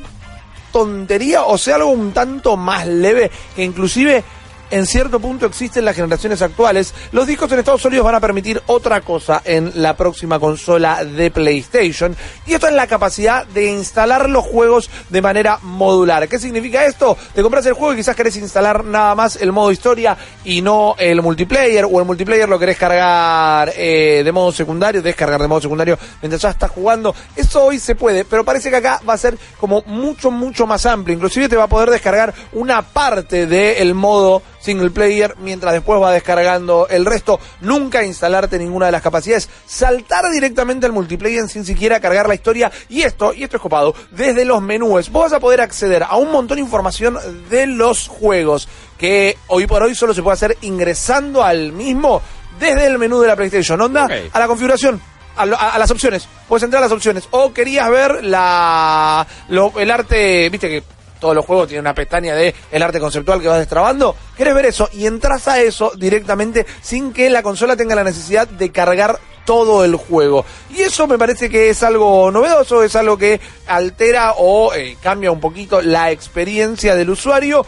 tontería 0.72 1.44
o 1.44 1.58
sea 1.58 1.76
algo 1.76 1.90
un 1.90 2.12
tanto 2.12 2.58
más 2.58 2.88
leve 2.88 3.32
que 3.56 3.64
inclusive 3.64 4.24
en 4.72 4.86
cierto 4.86 5.20
punto 5.20 5.46
existen 5.46 5.86
las 5.86 5.96
generaciones 5.96 6.42
actuales, 6.42 6.94
los 7.12 7.28
discos 7.28 7.52
en 7.52 7.60
Estados 7.60 7.84
Unidos 7.86 8.06
van 8.06 8.16
a 8.16 8.20
permitir 8.20 8.62
otra 8.68 9.02
cosa 9.02 9.42
en 9.44 9.72
la 9.76 9.96
próxima 9.96 10.40
consola 10.40 11.04
de 11.04 11.30
PlayStation 11.30 12.16
y 12.46 12.54
esto 12.54 12.68
es 12.68 12.74
la 12.74 12.88
capacidad 12.88 13.46
de 13.46 13.66
instalar 13.66 14.30
los 14.30 14.46
juegos 14.46 14.90
de 15.10 15.22
manera 15.22 15.60
modular. 15.62 16.28
¿Qué 16.30 16.40
significa 16.40 16.86
esto? 16.86 17.18
Te 17.34 17.44
compras 17.44 17.66
el 17.66 17.74
juego 17.74 17.94
y 17.94 17.98
quizás 17.98 18.16
querés 18.16 18.38
instalar 18.38 18.86
nada 18.86 19.14
más 19.14 19.36
el 19.36 19.52
modo 19.52 19.72
historia 19.72 20.18
y 20.46 20.62
no 20.62 20.96
el 20.98 21.22
multiplayer 21.22 21.86
o 21.86 22.00
el 22.00 22.06
multiplayer 22.06 22.48
lo 22.48 22.58
querés 22.58 22.78
cargar 22.78 23.74
eh, 23.76 24.22
de 24.24 24.32
modo 24.32 24.52
secundario, 24.52 25.02
descargar 25.02 25.42
de 25.42 25.48
modo 25.50 25.62
secundario 25.62 26.00
mientras 26.22 26.42
ya 26.42 26.50
estás 26.50 26.72
jugando. 26.72 27.14
Eso 27.36 27.66
hoy 27.66 27.78
se 27.78 27.96
puede, 27.96 28.24
pero 28.24 28.46
parece 28.46 28.70
que 28.70 28.78
acá 28.78 29.02
va 29.08 29.14
a 29.14 29.18
ser 29.18 29.38
como 29.60 29.84
mucho, 29.86 30.32
mucho 30.32 30.66
más 30.66 30.86
amplio. 30.86 31.16
Inclusive 31.16 31.50
te 31.50 31.58
va 31.58 31.66
a 31.66 31.68
poder 31.68 31.90
descargar 31.90 32.34
una 32.54 32.82
parte 32.82 33.46
del 33.46 33.94
modo 33.94 34.42
single 34.62 34.92
player 34.92 35.36
mientras 35.40 35.74
después 35.74 36.02
va 36.02 36.12
descargando 36.12 36.88
el 36.90 37.06
resto. 37.06 37.40
Nunca 37.62 38.04
instalarte 38.04 38.58
ninguna 38.60 38.86
de 38.86 38.92
las 38.94 39.02
capacidades. 39.02 39.50
Saltar 39.66 40.30
directamente 40.32 40.86
al 40.86 40.92
multiplayer 40.92 41.48
sin 41.50 41.66
siquiera 41.66 42.00
cargar 42.00 42.28
la 42.28 42.36
historia. 42.36 42.72
Y 42.90 43.02
esto, 43.02 43.34
y 43.34 43.44
esto 43.44 43.58
es 43.58 43.62
copado, 43.62 43.94
desde 44.12 44.46
los 44.46 44.62
menús. 44.62 45.10
Vos 45.10 45.24
vas 45.24 45.34
a 45.34 45.40
poder 45.40 45.62
acceder 45.62 46.04
a 46.04 46.16
un 46.16 46.32
montón 46.32 46.58
de 46.58 46.62
información 46.64 47.18
de 47.50 47.68
los 47.68 48.08
juegos 48.08 48.68
que 48.98 49.38
hoy 49.48 49.66
por 49.68 49.82
hoy 49.84 49.96
solo 49.96 50.14
se 50.14 50.22
puede 50.22 50.36
hacer 50.36 50.58
ingresando 50.62 51.44
al 51.44 51.72
mismo 51.74 52.22
desde 52.60 52.86
el 52.86 53.00
menú 53.00 53.20
de 53.22 53.28
la 53.28 53.36
PlayStation. 53.36 53.82
Onda 53.82 54.08
a 54.32 54.40
la 54.40 54.48
configuración. 54.48 55.02
A, 55.38 55.46
lo- 55.46 55.56
a- 55.56 55.70
a 55.76 55.80
las 55.80 55.90
opciones, 55.90 56.28
puedes 56.48 56.62
entrar 56.64 56.84
a 56.84 56.86
las 56.86 56.92
opciones. 56.92 57.24
O 57.32 57.54
querías 57.54 57.90
ver 57.90 58.24
la 58.26 59.26
lo- 59.48 59.72
el 59.80 59.90
arte, 59.90 60.50
viste 60.50 60.68
que 60.70 60.84
todos 61.22 61.36
los 61.36 61.46
juegos 61.46 61.68
tienen 61.68 61.84
una 61.86 61.94
pestaña 61.94 62.36
de 62.36 62.54
el 62.72 62.82
arte 62.82 63.00
conceptual 63.00 63.40
que 63.40 63.48
vas 63.48 63.60
destrabando. 63.60 64.16
¿Querés 64.36 64.56
ver 64.56 64.66
eso? 64.66 64.90
Y 64.92 65.06
entras 65.06 65.48
a 65.48 65.62
eso 65.62 65.94
directamente 65.96 66.66
sin 66.82 67.14
que 67.14 67.30
la 67.30 67.44
consola 67.44 67.78
tenga 67.78 67.96
la 67.96 68.04
necesidad 68.04 68.48
de 68.48 68.72
cargar 68.72 69.20
todo 69.46 69.86
el 69.86 69.96
juego. 69.96 70.44
Y 70.72 70.82
eso 70.82 71.08
me 71.08 71.18
parece 71.18 71.50
que 71.50 71.70
es 71.70 71.84
algo 71.84 72.32
novedoso, 72.32 72.84
es 72.84 72.96
algo 72.96 73.18
que 73.18 73.40
altera 73.68 74.34
o 74.38 74.74
eh, 74.74 74.98
cambia 75.02 75.32
un 75.32 75.40
poquito 75.40 75.82
la 75.82 76.12
experiencia 76.12 76.96
del 76.96 77.12
usuario. 77.12 77.66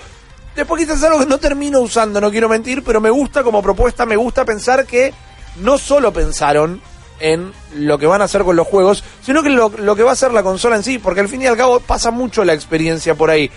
Después 0.55 0.81
quizás 0.81 0.97
es 0.97 1.03
algo 1.03 1.19
que 1.19 1.25
no 1.27 1.37
termino 1.37 1.79
usando, 1.79 2.19
no 2.19 2.31
quiero 2.31 2.49
mentir, 2.49 2.83
pero 2.83 2.99
me 2.99 3.09
gusta 3.09 3.43
como 3.43 3.61
propuesta, 3.61 4.05
me 4.05 4.15
gusta 4.15 4.45
pensar 4.45 4.85
que 4.85 5.13
no 5.57 5.77
solo 5.77 6.11
pensaron 6.11 6.81
en 7.19 7.51
lo 7.75 7.97
que 7.97 8.07
van 8.07 8.21
a 8.21 8.25
hacer 8.25 8.43
con 8.43 8.55
los 8.55 8.67
juegos, 8.67 9.03
sino 9.21 9.43
que 9.43 9.49
lo, 9.49 9.69
lo 9.69 9.95
que 9.95 10.03
va 10.03 10.11
a 10.11 10.13
hacer 10.13 10.31
la 10.33 10.43
consola 10.43 10.75
en 10.75 10.83
sí, 10.83 10.99
porque 10.99 11.21
al 11.21 11.29
fin 11.29 11.41
y 11.41 11.47
al 11.47 11.57
cabo 11.57 11.79
pasa 11.79 12.11
mucho 12.11 12.43
la 12.43 12.53
experiencia 12.53 13.15
por 13.15 13.29
ahí. 13.29 13.49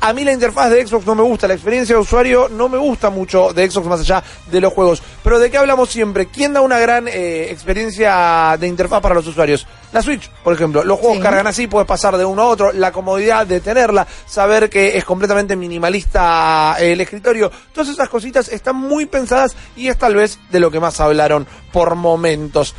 A 0.00 0.12
mí 0.12 0.22
la 0.24 0.32
interfaz 0.32 0.70
de 0.70 0.86
Xbox 0.86 1.04
no 1.06 1.16
me 1.16 1.22
gusta, 1.22 1.48
la 1.48 1.54
experiencia 1.54 1.96
de 1.96 2.00
usuario 2.00 2.48
no 2.48 2.68
me 2.68 2.78
gusta 2.78 3.10
mucho 3.10 3.52
de 3.52 3.68
Xbox 3.68 3.86
más 3.88 4.00
allá 4.00 4.22
de 4.48 4.60
los 4.60 4.72
juegos. 4.72 5.02
Pero 5.24 5.40
¿de 5.40 5.50
qué 5.50 5.58
hablamos 5.58 5.90
siempre? 5.90 6.26
¿Quién 6.26 6.52
da 6.52 6.60
una 6.60 6.78
gran 6.78 7.08
eh, 7.08 7.48
experiencia 7.50 8.56
de 8.60 8.68
interfaz 8.68 9.00
para 9.02 9.16
los 9.16 9.26
usuarios? 9.26 9.66
La 9.92 10.00
Switch, 10.00 10.30
por 10.44 10.52
ejemplo. 10.52 10.84
Los 10.84 11.00
juegos 11.00 11.16
Sí. 11.16 11.22
cargan 11.22 11.48
así, 11.48 11.66
puedes 11.66 11.88
pasar 11.88 12.16
de 12.16 12.24
uno 12.24 12.42
a 12.42 12.46
otro, 12.46 12.72
la 12.72 12.92
comodidad 12.92 13.44
de 13.44 13.60
tenerla, 13.60 14.06
saber 14.26 14.70
que 14.70 14.96
es 14.96 15.04
completamente 15.04 15.56
minimalista 15.56 16.76
eh, 16.78 16.92
el 16.92 17.00
escritorio. 17.00 17.50
Todas 17.72 17.88
esas 17.88 18.08
cositas 18.08 18.48
están 18.50 18.76
muy 18.76 19.06
pensadas 19.06 19.56
y 19.76 19.88
es 19.88 19.98
tal 19.98 20.14
vez 20.14 20.38
de 20.50 20.60
lo 20.60 20.70
que 20.70 20.78
más 20.78 21.00
hablaron 21.00 21.44
por 21.72 21.96
momentos. 21.96 22.74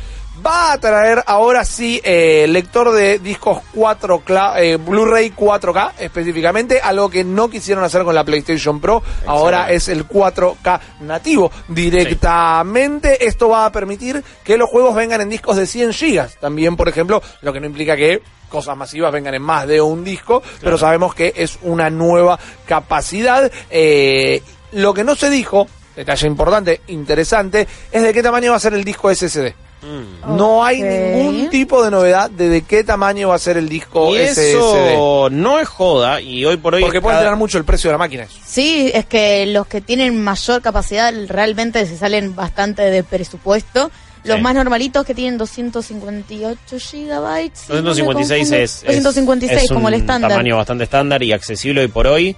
Va 0.46 0.72
a 0.72 0.78
traer 0.78 1.22
ahora 1.26 1.64
sí 1.64 2.00
eh, 2.02 2.46
lector 2.48 2.92
de 2.92 3.18
discos 3.18 3.58
4K, 3.74 4.54
eh, 4.58 4.76
Blu-ray 4.76 5.32
4K 5.32 5.92
específicamente, 5.98 6.80
algo 6.80 7.10
que 7.10 7.24
no 7.24 7.50
quisieron 7.50 7.84
hacer 7.84 8.04
con 8.04 8.14
la 8.14 8.24
PlayStation 8.24 8.80
Pro. 8.80 9.02
Ahora 9.26 9.70
es 9.70 9.88
el 9.88 10.08
4K 10.08 10.80
nativo 11.00 11.50
directamente. 11.68 13.26
Esto 13.26 13.50
va 13.50 13.66
a 13.66 13.72
permitir 13.72 14.22
que 14.42 14.56
los 14.56 14.70
juegos 14.70 14.94
vengan 14.94 15.20
en 15.20 15.28
discos 15.28 15.56
de 15.56 15.66
100 15.66 15.92
gigas. 15.92 16.36
También, 16.36 16.76
por 16.76 16.88
ejemplo, 16.88 17.20
lo 17.42 17.52
que 17.52 17.60
no 17.60 17.66
implica 17.66 17.96
que 17.96 18.22
cosas 18.48 18.76
masivas 18.76 19.12
vengan 19.12 19.34
en 19.34 19.42
más 19.42 19.66
de 19.66 19.80
un 19.80 20.04
disco, 20.04 20.42
pero 20.60 20.78
sabemos 20.78 21.14
que 21.14 21.34
es 21.36 21.58
una 21.62 21.90
nueva 21.90 22.38
capacidad. 22.66 23.50
Eh, 23.70 24.42
lo 24.72 24.94
que 24.94 25.04
no 25.04 25.16
se 25.16 25.28
dijo, 25.28 25.66
detalle 25.96 26.26
importante, 26.26 26.80
interesante, 26.86 27.66
es 27.92 28.02
de 28.02 28.14
qué 28.14 28.22
tamaño 28.22 28.52
va 28.52 28.56
a 28.56 28.60
ser 28.60 28.72
el 28.74 28.84
disco 28.84 29.14
SSD. 29.14 29.69
Mm. 29.82 30.36
No 30.36 30.62
hay 30.64 30.82
ningún 30.82 31.48
tipo 31.50 31.82
de 31.82 31.90
novedad 31.90 32.30
de 32.30 32.48
de 32.50 32.62
qué 32.62 32.84
tamaño 32.84 33.28
va 33.30 33.36
a 33.36 33.38
ser 33.38 33.56
el 33.56 33.68
disco 33.68 34.14
Y 34.14 34.18
SSD. 34.18 34.50
eso 34.50 35.28
no 35.30 35.58
es 35.58 35.68
joda, 35.68 36.20
y 36.20 36.44
hoy 36.44 36.56
por 36.58 36.74
hoy... 36.74 36.82
Porque 36.82 37.00
puede 37.00 37.16
alterar 37.16 37.36
mucho 37.36 37.56
el 37.58 37.64
precio 37.64 37.88
de 37.88 37.92
la 37.92 37.98
máquina. 37.98 38.24
eso. 38.24 38.36
Sí, 38.44 38.90
es 38.92 39.06
que 39.06 39.46
los 39.46 39.66
que 39.66 39.80
tienen 39.80 40.22
mayor 40.22 40.60
capacidad 40.60 41.12
realmente 41.28 41.84
se 41.86 41.96
salen 41.96 42.34
bastante 42.36 42.82
de 42.82 43.02
presupuesto. 43.02 43.90
Los 44.22 44.36
Sí. 44.36 44.42
más 44.42 44.54
normalitos 44.54 45.06
que 45.06 45.14
tienen 45.14 45.38
258 45.38 46.78
gigabytes. 46.78 47.60
si 47.60 47.72
no 47.72 47.76
me 47.76 47.82
256 47.82 48.40
confundo. 48.40 48.64
es, 48.64 48.84
es- 48.98 49.02
256 49.02 49.62
es 49.64 49.68
como 49.72 49.88
el 49.88 49.94
un 49.94 50.00
estándar. 50.00 50.30
tamaño 50.32 50.56
bastante 50.58 50.84
estándar 50.84 51.22
y 51.22 51.32
accesible 51.32 51.80
hoy 51.80 51.88
por 51.88 52.06
hoy, 52.06 52.36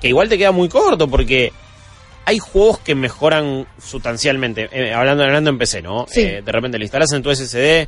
que 0.00 0.08
igual 0.08 0.28
te 0.28 0.38
queda 0.38 0.52
muy 0.52 0.68
corto 0.68 1.08
porque 1.08 1.52
hay 2.26 2.38
juegos 2.38 2.78
que 2.78 2.94
mejoran 2.94 3.66
sustancialmente, 3.82 4.68
eh, 4.72 4.92
hablando, 4.94 5.24
hablando 5.24 5.50
en 5.50 5.58
PC, 5.58 5.82
¿no? 5.82 6.06
Sí. 6.08 6.20
Eh, 6.22 6.42
de 6.44 6.52
repente 6.52 6.78
le 6.78 6.84
instalas 6.84 7.12
en 7.12 7.22
tu 7.22 7.30
SSD 7.30 7.86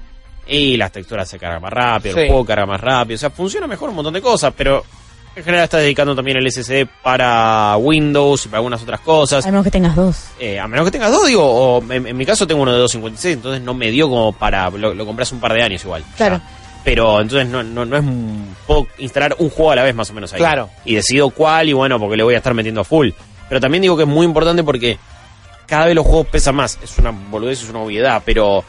y 0.49 0.77
las 0.77 0.93
texturas 0.93 1.29
se 1.29 1.39
cargan 1.39 1.61
más 1.63 1.73
rápido, 1.73 2.15
Sí. 2.15 2.23
el 2.23 2.27
juego 2.29 2.45
carga 2.45 2.67
más 2.67 2.81
rápido, 2.81 3.17
o 3.17 3.19
sea, 3.19 3.31
funciona 3.31 3.67
mejor 3.67 3.89
un 3.91 3.97
montón 3.97 4.15
de 4.15 4.21
cosas, 4.23 4.53
pero 4.57 4.85
en 5.35 5.43
general 5.45 5.65
estás 5.65 5.81
dedicando 5.83 6.15
también 6.15 6.37
el 6.39 6.47
SSD 6.51 6.87
para 7.03 7.77
Windows 7.79 8.47
y 8.47 8.49
para 8.49 8.59
algunas 8.59 8.83
otras 8.83 9.01
cosas. 9.01 9.45
A 9.45 9.51
menos 9.51 9.65
que 9.65 9.71
tengas 9.71 9.95
dos. 9.97 10.25
Eh, 10.39 10.59
a 10.59 10.67
menos 10.69 10.85
que 10.87 10.93
tengas 10.93 11.11
dos, 11.13 11.27
digo, 11.27 11.45
o 11.45 11.83
en, 11.93 12.07
en 12.07 12.17
mi 12.17 12.25
caso 12.25 12.47
tengo 12.47 12.63
uno 12.63 12.73
de 12.73 12.79
256, 12.79 13.37
entonces 13.37 13.61
no 13.63 13.75
me 13.75 13.91
dio 13.91 14.09
como 14.09 14.33
para. 14.33 14.71
Lo, 14.71 14.95
lo 14.95 15.05
compré 15.07 15.25
hace 15.25 15.35
un 15.35 15.41
par 15.41 15.53
de 15.53 15.63
años 15.63 15.85
igual. 15.85 16.05
Claro. 16.17 16.37
ya. 16.39 16.49
Pero 16.85 17.21
entonces 17.21 17.49
no, 17.49 17.63
no, 17.65 17.85
no 17.85 17.97
es. 17.97 18.05
Puedo 18.67 18.87
instalar 18.99 19.35
un 19.41 19.51
juego 19.51 19.73
a 19.73 19.77
la 19.77 19.83
vez 19.83 19.95
más 19.95 20.09
o 20.09 20.15
menos 20.15 20.33
ahí. 20.33 20.39
Claro. 20.39 20.71
Y 20.85 20.95
decido 20.95 21.29
cuál 21.31 21.69
y 21.69 21.73
bueno, 21.73 21.99
porque 21.99 22.17
le 22.17 22.23
voy 22.23 22.35
a 22.35 22.39
estar 22.39 22.55
metiendo 22.55 22.81
a 22.83 22.85
full. 22.85 23.11
Pero 23.49 23.61
también 23.61 23.83
digo 23.83 23.97
que 23.97 24.03
es 24.05 24.09
muy 24.09 24.25
importante 24.27 24.63
porque 24.65 24.99
cada 25.67 25.87
vez 25.87 25.95
los 25.95 26.05
juegos 26.07 26.27
pesan 26.29 26.55
más. 26.57 26.79
Es 26.83 26.97
una 26.99 27.11
boludez, 27.11 27.63
es 27.63 27.69
una 27.71 27.81
obviedad, 27.81 28.23
pero 28.25 28.65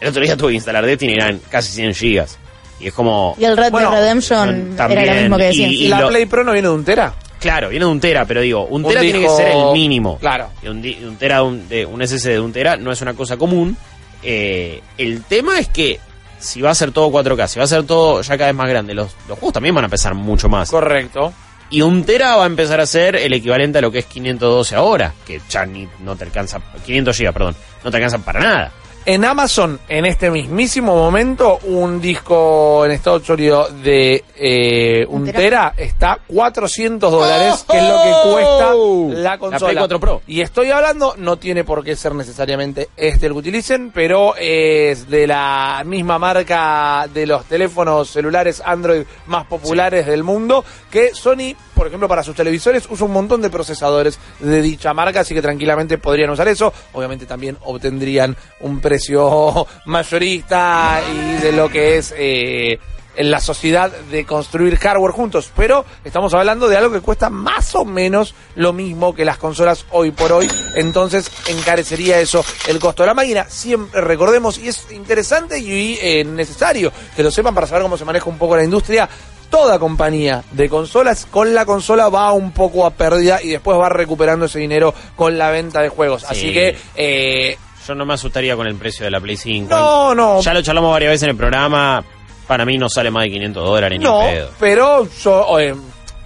el 0.00 0.08
otro 0.08 0.22
día 0.22 0.36
tuve 0.36 0.50
que 0.50 0.56
instalar 0.56 0.84
Destiny 0.84 1.12
y 1.12 1.16
eran 1.16 1.40
casi 1.50 1.72
100 1.72 1.94
gigas. 1.94 2.38
Y 2.80 2.88
es 2.88 2.94
como. 2.94 3.34
Y 3.38 3.44
el 3.44 3.56
Red 3.56 3.70
Bueno, 3.72 3.90
Dead 3.90 4.00
Redemption 4.00 4.74
también, 4.76 5.00
era 5.00 5.14
lo 5.14 5.20
mismo 5.22 5.36
que 5.36 5.44
decían. 5.44 5.70
y- 5.70 5.74
¿Y, 5.74 5.88
la 5.88 6.00
lo- 6.02 6.08
Play 6.08 6.26
Pro 6.26 6.44
no 6.44 6.52
viene 6.52 6.68
de 6.68 6.74
un 6.74 6.84
tera? 6.84 7.12
Claro, 7.40 7.68
viene 7.68 7.84
de 7.84 7.90
un 7.90 8.00
tera, 8.00 8.24
pero 8.24 8.40
digo, 8.40 8.66
un 8.66 8.84
Un 8.84 8.88
tera 8.88 9.00
tiene 9.00 9.20
que 9.20 9.28
ser 9.28 9.48
el 9.48 9.72
mínimo. 9.72 10.18
Claro. 10.18 10.50
Y 10.62 10.68
un, 10.68 10.82
di- 10.82 10.98
un 11.04 11.16
tera, 11.16 11.42
un, 11.42 11.68
de, 11.68 11.86
un 11.86 12.00
SSD 12.06 12.30
de 12.32 12.40
un 12.40 12.52
tera 12.52 12.76
no 12.76 12.90
es 12.92 13.00
una 13.00 13.14
cosa 13.14 13.36
común. 13.36 13.76
Eh, 14.22 14.80
el 14.96 15.22
tema 15.24 15.58
es 15.58 15.68
que 15.68 16.00
si 16.40 16.60
va 16.60 16.70
a 16.70 16.74
ser 16.74 16.90
todo 16.92 17.10
4K, 17.10 17.46
si 17.48 17.58
va 17.58 17.64
a 17.64 17.68
ser 17.68 17.84
todo 17.84 18.20
ya 18.22 18.36
cada 18.36 18.46
vez 18.50 18.56
más 18.56 18.68
grande, 18.68 18.92
los, 18.94 19.14
los 19.28 19.38
juegos 19.38 19.52
también 19.54 19.74
van 19.74 19.84
a 19.84 19.88
pesar 19.88 20.14
mucho 20.14 20.48
más. 20.48 20.68
Correcto. 20.70 21.32
Y 21.70 21.82
un 21.82 22.04
tera 22.04 22.36
va 22.36 22.44
a 22.44 22.46
empezar 22.46 22.80
a 22.80 22.86
ser 22.86 23.16
el 23.16 23.32
equivalente 23.34 23.78
a 23.78 23.80
lo 23.82 23.90
que 23.90 23.98
es 23.98 24.06
512 24.06 24.74
ahora, 24.74 25.12
que 25.26 25.40
ya 25.50 25.66
ni, 25.66 25.86
no 26.00 26.16
te 26.16 26.24
alcanza, 26.24 26.60
500 26.84 27.18
GB, 27.18 27.32
perdón, 27.32 27.56
no 27.84 27.90
te 27.90 27.96
alcanzan 27.96 28.22
para 28.22 28.40
nada. 28.40 28.72
En 29.10 29.24
Amazon, 29.24 29.80
en 29.88 30.04
este 30.04 30.30
mismísimo 30.30 30.94
momento, 30.94 31.60
un 31.62 31.98
disco 31.98 32.84
en 32.84 32.90
estado 32.90 33.18
sólido 33.20 33.66
de 33.82 34.22
eh, 34.36 35.06
un 35.08 35.22
¿Un 35.22 35.32
tera? 35.32 35.72
está 35.78 36.18
400 36.26 37.10
dólares, 37.10 37.64
que 37.70 37.78
es 37.78 37.84
lo 37.84 38.02
que 38.02 38.30
cuesta 38.30 39.22
la 39.22 39.38
consola. 39.38 39.70
Play 39.70 39.76
4 39.78 40.00
Pro. 40.00 40.22
Y 40.26 40.42
estoy 40.42 40.72
hablando, 40.72 41.14
no 41.16 41.38
tiene 41.38 41.64
por 41.64 41.82
qué 41.82 41.96
ser 41.96 42.14
necesariamente 42.14 42.90
este 42.98 43.24
el 43.24 43.32
que 43.32 43.38
utilicen, 43.38 43.92
pero 43.92 44.34
es 44.36 45.08
de 45.08 45.26
la 45.26 45.84
misma 45.86 46.18
marca 46.18 47.08
de 47.10 47.26
los 47.26 47.46
teléfonos 47.46 48.10
celulares 48.10 48.62
Android 48.62 49.04
más 49.26 49.46
populares 49.46 50.04
del 50.04 50.22
mundo, 50.22 50.66
que 50.90 51.14
Sony, 51.14 51.56
por 51.78 51.86
ejemplo, 51.86 52.08
para 52.08 52.24
sus 52.24 52.34
televisores 52.34 52.88
usa 52.90 53.06
un 53.06 53.12
montón 53.12 53.40
de 53.40 53.50
procesadores 53.50 54.18
de 54.40 54.60
dicha 54.60 54.92
marca, 54.92 55.20
así 55.20 55.32
que 55.32 55.40
tranquilamente 55.40 55.96
podrían 55.96 56.28
usar 56.30 56.48
eso. 56.48 56.72
Obviamente 56.92 57.24
también 57.24 57.56
obtendrían 57.62 58.36
un 58.60 58.80
precio 58.80 59.64
mayorista 59.86 61.00
y 61.08 61.40
de 61.40 61.52
lo 61.52 61.68
que 61.68 61.98
es... 61.98 62.12
eh, 62.18 62.78
en 63.18 63.30
la 63.30 63.40
sociedad 63.40 63.90
de 63.90 64.24
construir 64.24 64.76
hardware 64.78 65.12
juntos, 65.12 65.50
pero 65.56 65.84
estamos 66.04 66.32
hablando 66.34 66.68
de 66.68 66.76
algo 66.76 66.92
que 66.92 67.00
cuesta 67.00 67.28
más 67.28 67.74
o 67.74 67.84
menos 67.84 68.32
lo 68.54 68.72
mismo 68.72 69.14
que 69.14 69.24
las 69.24 69.38
consolas 69.38 69.84
hoy 69.90 70.12
por 70.12 70.30
hoy, 70.32 70.48
entonces 70.76 71.30
encarecería 71.48 72.20
eso 72.20 72.44
el 72.68 72.78
costo 72.78 73.02
de 73.02 73.08
la 73.08 73.14
máquina. 73.14 73.44
Siempre 73.48 74.00
recordemos, 74.00 74.56
y 74.58 74.68
es 74.68 74.86
interesante 74.92 75.58
y 75.58 75.98
eh, 76.00 76.24
necesario 76.24 76.92
que 77.16 77.22
lo 77.24 77.30
sepan 77.30 77.54
para 77.54 77.66
saber 77.66 77.82
cómo 77.82 77.98
se 77.98 78.04
maneja 78.04 78.30
un 78.30 78.38
poco 78.38 78.56
la 78.56 78.64
industria. 78.64 79.08
Toda 79.50 79.78
compañía 79.78 80.44
de 80.52 80.68
consolas 80.68 81.26
con 81.26 81.54
la 81.54 81.64
consola 81.66 82.08
va 82.10 82.32
un 82.32 82.52
poco 82.52 82.84
a 82.86 82.90
pérdida 82.90 83.42
y 83.42 83.48
después 83.48 83.78
va 83.78 83.88
recuperando 83.88 84.44
ese 84.44 84.58
dinero 84.58 84.94
con 85.16 85.38
la 85.38 85.50
venta 85.50 85.80
de 85.80 85.88
juegos. 85.88 86.24
Así 86.24 86.48
Sí. 86.48 86.52
que 86.52 86.76
eh, 86.94 87.56
Yo 87.86 87.94
no 87.94 88.04
me 88.04 88.12
asustaría 88.14 88.54
con 88.56 88.66
el 88.66 88.74
precio 88.76 89.04
de 89.06 89.10
la 89.10 89.18
Play 89.20 89.38
5. 89.38 89.74
no, 89.74 90.14
no, 90.14 90.40
Ya 90.42 90.52
lo 90.52 90.60
charlamos 90.62 90.92
varias 90.92 91.10
veces 91.12 91.22
en 91.24 91.30
el 91.30 91.36
programa. 91.36 92.04
Para 92.48 92.64
mí 92.64 92.76
no 92.78 92.88
sale 92.88 93.10
más 93.12 93.22
de 93.24 93.30
500 93.30 93.64
dólares 93.64 93.98
ni 94.00 94.04
No, 94.04 94.20
pedo. 94.22 94.50
pero 94.58 95.06
yo, 95.22 95.58
eh, 95.60 95.74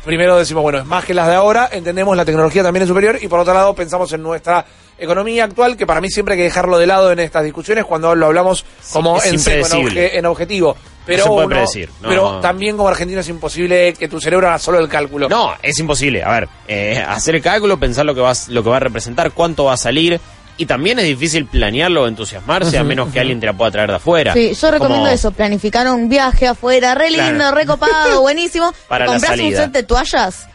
primero 0.04 0.38
decimos, 0.38 0.62
bueno, 0.62 0.78
es 0.78 0.86
más 0.86 1.04
que 1.04 1.12
las 1.12 1.26
de 1.28 1.34
ahora, 1.34 1.68
entendemos 1.72 2.16
la 2.16 2.24
tecnología 2.24 2.62
también 2.62 2.84
es 2.84 2.88
superior 2.88 3.18
y 3.20 3.28
por 3.28 3.40
otro 3.40 3.52
lado 3.52 3.74
pensamos 3.74 4.10
en 4.14 4.22
nuestra 4.22 4.64
economía 4.98 5.44
actual, 5.44 5.76
que 5.76 5.84
para 5.86 6.00
mí 6.00 6.08
siempre 6.08 6.34
hay 6.34 6.38
que 6.38 6.44
dejarlo 6.44 6.78
de 6.78 6.86
lado 6.86 7.10
en 7.10 7.18
estas 7.18 7.42
discusiones 7.42 7.84
cuando 7.84 8.14
lo 8.14 8.26
hablamos 8.26 8.64
como 8.92 9.16
en, 9.16 9.38
seco, 9.40 9.50
en, 9.50 9.60
impredecible. 9.62 10.12
obje- 10.12 10.18
en 10.18 10.26
objetivo. 10.26 10.76
Pero, 11.04 11.24
se 11.24 11.28
puede 11.30 11.46
uno- 11.46 11.56
predecir, 11.56 11.90
no. 12.00 12.08
pero 12.08 12.38
también 12.40 12.76
como 12.76 12.88
argentino 12.88 13.18
es 13.20 13.28
imposible 13.28 13.92
que 13.94 14.06
tu 14.06 14.20
cerebro 14.20 14.46
haga 14.46 14.60
solo 14.60 14.78
el 14.78 14.88
cálculo. 14.88 15.28
No, 15.28 15.52
es 15.60 15.76
imposible. 15.80 16.22
A 16.22 16.30
ver, 16.30 16.48
eh, 16.68 17.04
hacer 17.04 17.34
el 17.34 17.42
cálculo, 17.42 17.76
pensar 17.76 18.06
lo 18.06 18.14
que, 18.14 18.20
va, 18.20 18.32
lo 18.46 18.62
que 18.62 18.70
va 18.70 18.76
a 18.76 18.80
representar, 18.80 19.32
cuánto 19.32 19.64
va 19.64 19.72
a 19.72 19.76
salir. 19.76 20.20
Y 20.58 20.66
también 20.66 20.98
es 20.98 21.06
difícil 21.06 21.46
planearlo 21.46 22.02
o 22.02 22.06
entusiasmarse 22.06 22.76
a 22.78 22.84
menos 22.84 23.10
que 23.12 23.18
alguien 23.20 23.40
te 23.40 23.46
la 23.46 23.52
pueda 23.54 23.70
traer 23.70 23.90
de 23.90 23.96
afuera. 23.96 24.32
Sí, 24.34 24.52
yo 24.54 24.70
recomiendo 24.70 25.04
Como- 25.04 25.14
eso, 25.14 25.32
planificar 25.32 25.88
un 25.88 26.08
viaje 26.08 26.46
afuera, 26.46 26.94
re 26.94 27.10
lindo, 27.10 27.26
Claro. 27.36 27.56
re 27.56 27.66
copado, 27.66 28.20
buenísimo. 28.22 28.72
Para 28.86 29.06
la 29.06 29.12
Comprás 29.12 29.32
un 29.32 29.38
salida. 29.38 29.62
set 29.64 29.72
de 29.72 29.82
toallas 29.82 30.46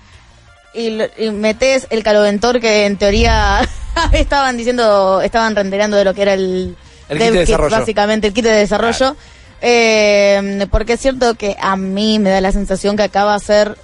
y, 0.74 0.92
lo- 0.92 1.08
y 1.18 1.32
metes 1.32 1.88
el 1.90 2.04
caloventor 2.04 2.60
que 2.62 2.86
en 2.86 2.98
teoría 2.98 3.68
estaban 4.14 4.56
diciendo, 4.56 5.20
estaban 5.22 5.56
renderando 5.56 5.98
de 5.98 6.06
lo 6.06 6.14
que 6.14 6.22
era 6.22 6.34
el, 6.36 6.78
El 7.10 7.18
dev 7.18 7.28
kit 7.30 7.34
de 7.34 7.40
desarrollo. 7.40 7.76
básicamente 7.80 8.28
el 8.28 8.34
kit 8.34 8.46
de 8.46 8.52
desarrollo. 8.52 9.16
Eh, 9.62 10.68
porque 10.70 10.94
es 10.94 11.00
cierto 11.02 11.34
que 11.34 11.58
a 11.60 11.76
mí 11.76 12.20
me 12.20 12.30
da 12.30 12.40
la 12.42 12.52
sensación 12.52 12.96
que 12.96 13.04
acá 13.04 13.26
va 13.26 13.34
a 13.36 13.40
ser, 13.40 13.76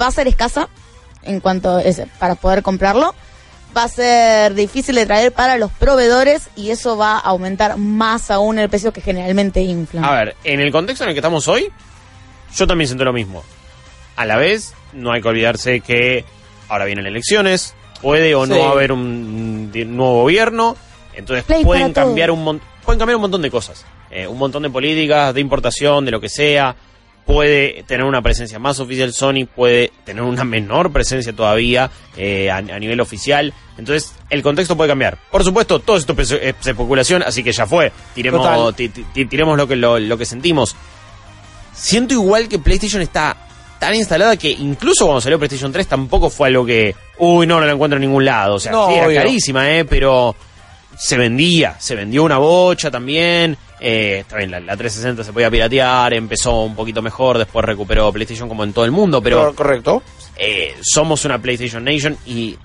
va 0.00 0.06
a 0.06 0.10
ser 0.10 0.26
escasa 0.26 0.68
en 1.22 1.40
cuanto 1.40 1.78
es 1.78 2.00
para 2.18 2.34
poder 2.34 2.62
comprarlo. 2.62 3.14
Va 3.76 3.84
a 3.84 3.88
ser 3.88 4.54
difícil 4.54 4.96
de 4.96 5.06
traer 5.06 5.32
para 5.32 5.56
los 5.56 5.70
proveedores 5.70 6.48
y 6.56 6.70
eso 6.70 6.96
va 6.96 7.12
a 7.16 7.20
aumentar 7.20 7.76
más 7.76 8.30
aún 8.30 8.58
el 8.58 8.68
precio 8.68 8.92
que 8.92 9.00
generalmente 9.00 9.60
inflan. 9.60 10.04
A 10.04 10.12
ver, 10.12 10.36
en 10.44 10.60
el 10.60 10.72
contexto 10.72 11.04
en 11.04 11.10
el 11.10 11.14
que 11.14 11.20
estamos 11.20 11.46
hoy, 11.46 11.70
yo 12.56 12.66
también 12.66 12.88
siento 12.88 13.04
lo 13.04 13.12
mismo. 13.12 13.44
A 14.16 14.24
la 14.26 14.36
vez, 14.36 14.74
no 14.92 15.12
hay 15.12 15.22
que 15.22 15.28
olvidarse 15.28 15.80
que 15.80 16.24
ahora 16.68 16.84
vienen 16.84 17.06
elecciones, 17.06 17.74
puede 18.02 18.34
o 18.34 18.44
Sí. 18.44 18.52
no 18.52 18.70
haber 18.70 18.90
un 18.92 19.70
nuevo 19.72 20.22
gobierno, 20.22 20.76
entonces 21.14 21.44
Play 21.44 21.64
pueden 21.64 21.92
cambiar 21.92 22.30
todo. 22.30 22.38
un 22.50 22.60
pueden 22.84 22.98
cambiar 22.98 23.16
un 23.16 23.22
montón 23.22 23.42
de 23.42 23.50
cosas, 23.50 23.84
Eh, 24.10 24.26
un 24.26 24.38
montón 24.38 24.64
de 24.64 24.70
políticas, 24.70 25.32
de 25.32 25.40
importación, 25.40 26.04
de 26.04 26.10
lo 26.10 26.20
que 26.20 26.28
sea. 26.28 26.74
Puede 27.32 27.84
tener 27.84 28.04
una 28.04 28.22
presencia 28.22 28.58
más 28.58 28.80
oficial 28.80 29.12
Sony, 29.12 29.46
puede 29.46 29.92
tener 30.04 30.22
una 30.22 30.42
menor 30.44 30.90
presencia 30.90 31.32
todavía 31.32 31.88
eh, 32.16 32.50
a, 32.50 32.56
a 32.56 32.78
nivel 32.80 33.00
oficial. 33.00 33.54
Entonces, 33.78 34.12
el 34.30 34.42
contexto 34.42 34.76
puede 34.76 34.88
cambiar. 34.90 35.16
Por 35.30 35.44
supuesto, 35.44 35.78
todo 35.78 35.96
esto 35.96 36.12
es 36.18 36.32
es 36.32 36.54
especulación, 36.66 37.22
así 37.22 37.44
que 37.44 37.52
ya 37.52 37.66
fue. 37.66 37.92
Tiremos, 38.14 38.42
Total. 38.42 38.74
ti- 38.74 38.88
ti- 38.88 39.26
tiremos 39.26 39.56
lo 39.56 39.68
que, 39.68 39.76
lo, 39.76 39.98
lo 40.00 40.18
que 40.18 40.26
sentimos. 40.26 40.74
Siento 41.72 42.14
igual 42.14 42.48
que 42.48 42.58
PlayStation 42.58 43.00
está 43.00 43.36
tan 43.78 43.94
instalada 43.94 44.36
que 44.36 44.50
incluso 44.50 45.04
cuando 45.06 45.20
salió 45.20 45.38
PlayStation 45.38 45.72
3 45.72 45.86
tampoco 45.86 46.28
fue 46.30 46.48
algo 46.48 46.66
que, 46.66 46.94
uy, 47.18 47.46
no, 47.46 47.60
no 47.60 47.66
la 47.66 47.72
encuentro 47.72 47.96
en 47.96 48.02
ningún 48.02 48.24
lado. 48.24 48.56
O 48.56 48.60
sea, 48.60 48.72
No, 48.72 48.88
sí, 48.88 48.94
era 48.94 49.06
obvio. 49.06 49.16
carísima, 49.18 49.70
¿eh? 49.70 49.84
Pero 49.84 50.34
se 50.98 51.16
vendía, 51.16 51.76
se 51.78 51.94
vendió 51.94 52.24
una 52.24 52.38
bocha 52.38 52.90
también. 52.90 53.56
Eh, 53.80 54.18
está 54.20 54.36
bien, 54.36 54.50
la, 54.50 54.60
la 54.60 54.76
360 54.76 55.24
se 55.24 55.32
podía 55.32 55.50
piratear, 55.50 56.12
empezó 56.12 56.62
un 56.64 56.74
poquito 56.76 57.00
mejor, 57.00 57.38
después 57.38 57.64
recuperó 57.64 58.12
PlayStation 58.12 58.48
como 58.48 58.62
en 58.64 58.72
todo 58.74 58.84
el 58.84 58.90
mundo, 58.90 59.22
pero 59.22 59.38
Cor- 59.46 59.54
correcto. 59.54 60.02
eh, 60.36 60.74
somos 60.82 61.24
una 61.24 61.40
PlayStation 61.40 61.82
Nation 61.82 62.16
y 62.26 62.58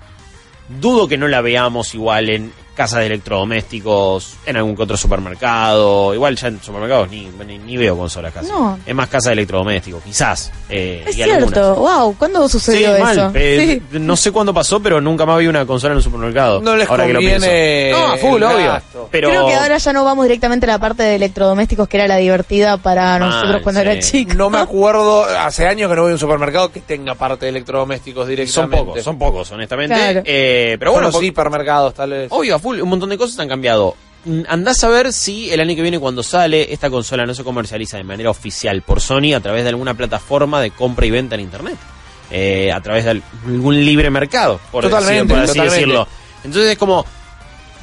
dudo 0.80 1.08
que 1.08 1.16
no 1.16 1.26
la 1.28 1.40
veamos 1.40 1.94
igual 1.94 2.28
en 2.28 2.52
casas 2.76 3.00
de 3.00 3.06
electrodomésticos, 3.06 4.36
en 4.46 4.56
algún 4.56 4.76
que 4.76 4.82
otro 4.82 4.96
supermercado. 4.96 6.14
Igual 6.14 6.36
ya 6.36 6.48
en 6.48 6.60
supermercados 6.62 7.10
ni, 7.10 7.28
ni, 7.46 7.58
ni 7.58 7.76
veo 7.76 7.96
consolas 7.96 8.32
casi. 8.32 8.50
No. 8.50 8.78
Es 8.86 8.94
más 8.94 9.08
casa 9.08 9.30
de 9.30 9.34
electrodomésticos, 9.34 10.02
quizás. 10.04 10.52
eh, 10.68 11.04
es 11.06 11.12
y 11.16 11.22
cierto, 11.22 11.72
algunas. 11.72 11.76
wow, 11.78 12.14
¿cuándo 12.16 12.48
Sí, 12.48 12.52
sucedió 12.52 12.98
mal. 12.98 13.16
eso? 13.18 13.32
eh, 13.34 13.80
Sí. 13.90 13.98
No 13.98 14.16
sé 14.16 14.30
cuándo 14.30 14.52
pasó, 14.54 14.80
pero 14.80 15.00
nunca 15.00 15.26
más 15.26 15.38
vi 15.38 15.46
una 15.48 15.64
consola 15.66 15.92
en 15.92 15.96
un 15.98 16.02
supermercado. 16.02 16.60
No 16.60 16.76
les 16.76 16.88
ahora 16.88 17.06
que 17.06 17.12
lo 17.14 17.18
pienso. 17.20 17.46
No, 17.92 18.12
a 18.12 18.16
full, 18.18 18.42
obvio. 18.42 18.80
Pero 19.10 19.28
Creo 19.30 19.46
que 19.46 19.54
ahora 19.54 19.78
ya 19.78 19.92
no 19.92 20.04
vamos 20.04 20.24
directamente 20.24 20.66
a 20.66 20.68
la 20.74 20.78
parte 20.78 21.02
de 21.02 21.16
electrodomésticos 21.16 21.88
que 21.88 21.96
era 21.96 22.06
la 22.08 22.16
divertida 22.16 22.76
para 22.76 23.18
Mal, 23.18 23.30
nosotros 23.30 23.62
cuando 23.62 23.80
sí. 23.80 23.86
era 23.88 24.00
chico. 24.00 24.34
No 24.34 24.50
me 24.50 24.58
acuerdo, 24.66 25.24
hace 25.24 25.66
años 25.66 25.88
que 25.88 25.96
no 25.96 26.02
voy 26.02 26.10
a 26.10 26.14
un 26.14 26.18
supermercado 26.20 26.70
que 26.70 26.80
tenga 26.80 27.14
parte 27.14 27.46
de 27.46 27.50
electrodomésticos 27.50 28.22
son 28.22 28.28
directamente. 28.28 28.76
pocos, 28.76 29.02
son 29.02 29.18
pocos, 29.18 29.50
honestamente. 29.52 29.94
Claro. 29.94 30.22
Eh, 30.24 30.76
pero 30.78 30.90
Son 30.92 31.00
bueno, 31.02 31.16
los 31.16 31.22
hipermercados, 31.22 31.94
tal 31.94 32.10
vez. 32.10 32.28
Obvio, 32.30 32.56
a 32.56 32.58
full, 32.66 32.80
un 32.80 32.88
montón 32.88 33.10
de 33.10 33.16
cosas 33.18 33.38
han 33.38 33.48
cambiado. 33.48 33.96
mm, 34.24 34.40
andás 34.48 34.82
a 34.82 34.88
ver 34.88 35.12
si 35.12 35.50
el 35.52 35.60
año 35.60 35.76
que 35.76 35.82
viene 35.82 36.00
cuando 36.00 36.24
sale 36.24 36.72
esta 36.72 36.90
consola 36.90 37.24
no 37.26 37.32
se 37.34 37.44
comercializa 37.44 37.96
de 37.96 38.02
manera 38.02 38.28
oficial 38.30 38.82
por 38.82 39.00
Sony 39.00 39.34
a 39.36 39.40
través 39.40 39.62
de 39.62 39.68
alguna 39.68 39.94
plataforma 39.94 40.60
de 40.60 40.72
compra 40.72 41.06
y 41.06 41.10
venta 41.12 41.36
en 41.36 41.42
internet. 41.42 41.76
Eh, 42.32 42.72
a 42.72 42.80
través 42.80 43.04
de 43.04 43.22
algún 43.46 43.76
libre 43.84 44.10
mercado, 44.10 44.58
por, 44.72 44.82
Totalmente, 44.82 45.22
decir- 45.22 45.28
por 45.28 45.38
así 45.38 45.46
totalmente. 45.52 45.74
decirlo. 45.76 46.08
Entonces 46.42 46.72
es 46.72 46.78
como, 46.78 47.04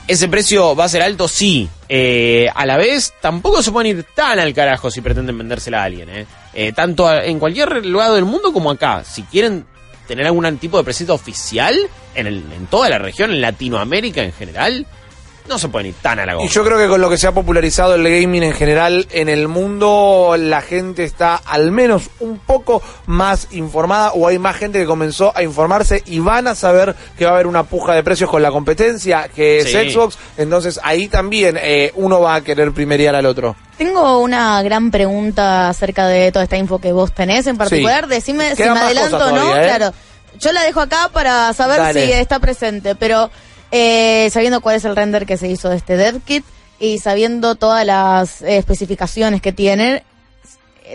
¿ese 0.05 0.27
precio 0.27 0.75
va 0.75 0.83
a 0.83 0.89
ser 0.89 1.01
alto? 1.01 1.29
Sí. 1.29 1.69
Eh, 1.87 2.47
a 2.53 2.65
la 2.65 2.75
vez, 2.75 3.13
tampoco 3.21 3.63
se 3.63 3.71
pueden 3.71 3.97
ir 3.99 4.05
tan 4.13 4.37
al 4.39 4.53
carajo 4.53 4.91
si 4.91 4.99
pretenden 4.99 5.37
vendérsela 5.37 5.79
a 5.81 5.85
alguien. 5.85 6.09
Eh. 6.09 6.25
Eh, 6.53 6.73
tanto 6.73 7.07
a- 7.07 7.23
en 7.23 7.39
cualquier 7.39 7.85
lugar 7.85 8.11
del 8.11 8.25
mundo 8.25 8.51
como 8.51 8.69
acá. 8.69 9.05
Si 9.05 9.23
quieren 9.23 9.65
tener 10.07 10.25
algún 10.25 10.57
tipo 10.57 10.77
de 10.77 10.83
presencia 10.83 11.13
oficial 11.13 11.77
en, 12.15 12.27
el- 12.27 12.43
en 12.53 12.65
toda 12.67 12.89
la 12.89 12.97
región, 12.99 13.31
en 13.31 13.41
Latinoamérica 13.41 14.21
en 14.23 14.33
general, 14.33 14.85
no 15.47 15.59
se 15.59 15.67
pueden 15.67 15.87
ir 15.87 15.95
tan 16.01 16.19
a 16.19 16.25
la 16.25 16.35
goma. 16.35 16.45
Y 16.45 16.49
yo 16.49 16.63
creo 16.63 16.77
que 16.77 16.87
con 16.87 17.01
lo 17.01 17.09
que 17.09 17.17
se 17.17 17.27
ha 17.27 17.31
popularizado 17.33 17.95
el 17.95 18.03
gaming 18.03 18.43
en 18.43 18.53
general 18.53 19.07
en 19.11 19.29
el 19.29 19.47
mundo, 19.47 20.35
la 20.37 20.61
gente 20.61 21.03
está 21.03 21.35
al 21.35 21.71
menos 21.71 22.09
un 22.19 22.37
poco 22.39 22.81
más 23.07 23.47
informada 23.51 24.13
o 24.13 24.27
hay 24.27 24.39
más 24.39 24.55
gente 24.55 24.79
que 24.79 24.85
comenzó 24.85 25.31
a 25.35 25.43
informarse 25.43 26.01
y 26.05 26.19
van 26.19 26.47
a 26.47 26.55
saber 26.55 26.95
que 27.17 27.25
va 27.25 27.31
a 27.31 27.33
haber 27.35 27.47
una 27.47 27.63
puja 27.63 27.93
de 27.93 28.03
precios 28.03 28.29
con 28.29 28.41
la 28.41 28.51
competencia 28.51 29.27
que 29.33 29.59
es 29.59 29.71
Sí. 29.71 29.91
Xbox. 29.91 30.17
Entonces 30.37 30.79
ahí 30.83 31.07
también 31.07 31.57
eh, 31.61 31.91
uno 31.95 32.21
va 32.21 32.35
a 32.35 32.41
querer 32.41 32.71
primerear 32.71 33.15
al 33.15 33.25
otro. 33.25 33.55
Tengo 33.77 34.19
una 34.19 34.61
gran 34.63 34.91
pregunta 34.91 35.69
acerca 35.69 36.07
de 36.07 36.31
toda 36.31 36.43
esta 36.43 36.57
info 36.57 36.79
que 36.79 36.91
vos 36.91 37.11
tenés 37.13 37.47
en 37.47 37.57
particular. 37.57 38.05
Sí. 38.05 38.09
Decime 38.11 38.55
si 38.55 38.63
me 38.63 38.69
adelanto 38.69 39.17
o 39.17 39.19
no. 39.31 39.41
todavía, 39.41 39.63
¿eh? 39.63 39.67
Claro. 39.67 39.93
Yo 40.39 40.51
la 40.51 40.63
dejo 40.63 40.79
acá 40.81 41.09
para 41.11 41.51
saber 41.53 41.77
Dale. 41.79 42.05
si 42.05 42.11
está 42.13 42.39
presente, 42.39 42.95
pero 42.95 43.29
eh, 43.75 44.29
sabiendo 44.29 44.61
cuál 44.61 44.75
es 44.75 44.85
el 44.85 44.95
render 44.95 45.25
que 45.25 45.35
se 45.35 45.47
hizo 45.47 45.67
de 45.67 45.77
este 45.77 45.97
dev 45.97 46.21
kit 46.21 46.45
y 46.79 46.99
sabiendo 46.99 47.55
todas 47.55 47.83
las 47.83 48.43
eh, 48.43 48.57
especificaciones 48.57 49.41
que 49.41 49.51
tiene, 49.51 50.03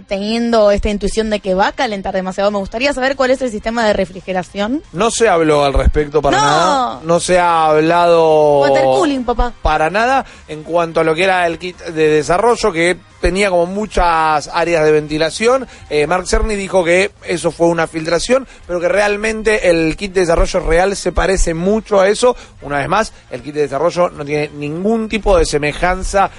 teniendo 0.07 0.71
esta 0.71 0.89
intuición 0.91 1.31
de 1.31 1.41
que 1.41 1.55
va 1.55 1.69
a 1.69 1.73
calentar 1.73 2.15
demasiado, 2.15 2.51
me 2.51 2.59
gustaría 2.59 2.93
saber 2.93 3.17
cuál 3.17 3.31
es 3.31 3.43
el 3.43 3.51
sistema 3.51 3.87
de 3.87 3.93
refrigeración. 3.93 4.83
No 4.93 5.11
se 5.11 5.29
habló 5.29 5.65
al 5.65 5.75
respecto 5.75 6.21
para 6.23 6.37
No. 6.39 6.45
nada. 6.45 7.01
No 7.05 7.21
se 7.21 7.39
ha 7.39 7.67
hablado 7.67 8.61
Water 8.61 8.85
cooling, 8.85 9.25
papá. 9.25 9.53
para 9.63 9.91
nada 9.91 10.25
en 10.49 10.63
cuanto 10.63 11.01
a 11.01 11.05
lo 11.05 11.15
que 11.15 11.25
era 11.25 11.47
el 11.47 11.59
kit 11.59 11.79
de 11.79 12.09
desarrollo 12.09 12.73
que 12.73 12.97
tenía 13.21 13.51
como 13.51 13.67
muchas 13.67 14.49
áreas 14.53 14.85
de 14.85 14.93
ventilación. 14.93 15.67
Eh, 15.91 16.07
Mark 16.07 16.27
Cerny 16.29 16.55
dijo 16.55 16.85
que 16.85 17.11
eso 17.25 17.51
fue 17.51 17.67
una 17.67 17.87
filtración, 17.89 18.47
pero 18.67 18.81
que 18.81 18.89
realmente 18.89 19.71
el 19.71 19.97
kit 19.97 20.13
de 20.13 20.21
desarrollo 20.21 20.61
real 20.61 20.95
se 20.97 21.11
parece 21.13 21.55
mucho 21.55 22.01
a 22.01 22.09
eso. 22.09 22.37
Una 22.63 22.79
vez 22.79 22.89
más, 22.89 23.13
el 23.31 23.43
kit 23.43 23.55
de 23.55 23.63
desarrollo 23.63 24.11
no 24.11 24.25
tiene 24.25 24.51
ningún 24.55 25.09
tipo 25.09 25.37
de 25.37 25.45
semejanza 25.47 26.31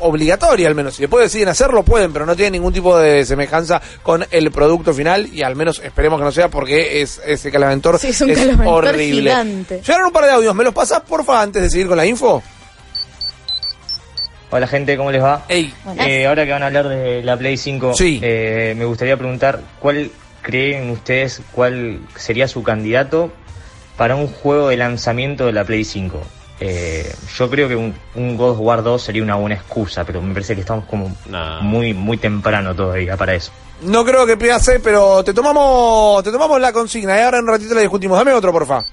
obligatoria 0.00 0.68
al 0.68 0.74
menos. 0.74 0.94
Si 0.96 1.02
después 1.02 1.24
deciden 1.24 1.48
hacerlo, 1.48 1.82
pueden, 1.82 2.12
pero 2.12 2.26
no 2.26 2.34
tiene 2.36 2.52
ningún 2.52 2.72
tipo 2.72 2.98
de 2.98 3.24
semejanza 3.24 3.80
con 4.02 4.26
el 4.30 4.50
producto 4.50 4.92
final 4.92 5.28
y 5.32 5.42
al 5.42 5.56
menos 5.56 5.80
esperemos 5.84 6.18
que 6.18 6.24
no 6.24 6.32
sea 6.32 6.48
porque 6.48 7.02
es 7.02 7.20
ese 7.24 7.50
calaventor 7.50 7.98
Sí, 7.98 8.08
es 8.08 8.20
un 8.20 8.34
calaventor 8.34 8.86
horrible. 8.86 9.22
gigante. 9.30 9.80
Llegaron 9.80 10.06
un 10.06 10.12
par 10.12 10.24
de 10.24 10.32
audios, 10.32 10.54
¿me 10.54 10.64
los 10.64 10.74
pasás 10.74 11.00
porfa 11.00 11.40
antes 11.40 11.62
de 11.62 11.70
seguir 11.70 11.86
con 11.88 11.96
la 11.96 12.06
info? 12.06 12.42
Hola 14.52 14.66
gente, 14.66 14.96
¿cómo 14.96 15.12
les 15.12 15.22
va? 15.22 15.44
Ey, 15.48 15.72
Buenas. 15.84 16.06
Eh, 16.08 16.26
ahora 16.26 16.44
que 16.44 16.50
van 16.50 16.62
a 16.64 16.66
hablar 16.66 16.88
de 16.88 17.22
la 17.22 17.36
Play 17.36 17.56
5, 17.56 17.94
Sí. 17.94 18.18
eh, 18.22 18.74
me 18.76 18.84
gustaría 18.84 19.16
preguntar 19.16 19.60
cuál 19.78 20.10
creen 20.42 20.90
ustedes 20.90 21.40
cuál 21.52 22.00
sería 22.16 22.48
su 22.48 22.62
candidato 22.64 23.30
para 23.96 24.16
un 24.16 24.26
juego 24.26 24.68
de 24.68 24.76
lanzamiento 24.76 25.46
de 25.46 25.52
la 25.52 25.64
Play 25.64 25.84
5. 25.84 26.20
Eh, 26.62 27.10
yo 27.36 27.48
creo 27.48 27.68
que 27.68 27.74
un, 27.74 27.94
un 28.14 28.36
God 28.36 28.50
of 28.50 28.58
War 28.60 28.82
2 28.82 29.02
sería 29.02 29.22
una 29.22 29.36
buena 29.36 29.56
excusa, 29.56 30.04
pero 30.04 30.20
me 30.20 30.34
parece 30.34 30.54
que 30.54 30.60
estamos 30.60 30.84
como 30.84 31.10
muy 31.62 31.94
muy 31.94 32.18
temprano 32.18 32.74
todavía 32.74 33.16
para 33.16 33.34
eso. 33.34 33.50
no 33.82 34.04
creo 34.04 34.26
que 34.26 34.36
pase, 34.36 34.78
pero 34.80 35.24
te 35.24 35.32
tomamos, 35.32 36.22
te 36.22 36.30
tomamos 36.30 36.60
la 36.60 36.70
consigna 36.70 37.16
y 37.18 37.22
ahora 37.22 37.38
en 37.38 37.44
un 37.44 37.50
ratito 37.50 37.74
la 37.74 37.80
discutimos. 37.80 38.18
Dame 38.18 38.34
otro, 38.34 38.52
porfa. 38.52 38.84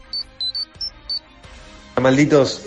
Malditos, 2.02 2.62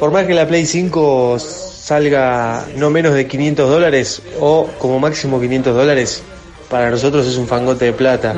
por 0.00 0.10
más 0.10 0.26
que 0.26 0.34
la 0.34 0.48
Play 0.48 0.66
5 0.66 1.38
salga 1.38 2.64
no 2.76 2.90
menos 2.90 3.14
de 3.14 3.28
500 3.28 3.68
dólares 3.68 4.22
o 4.40 4.68
como 4.78 4.98
máximo 4.98 5.38
500 5.40 5.76
dólares, 5.76 6.22
para 6.68 6.90
nosotros 6.90 7.26
es 7.26 7.36
un 7.36 7.46
fangote 7.46 7.84
de 7.84 7.92
plata. 7.92 8.34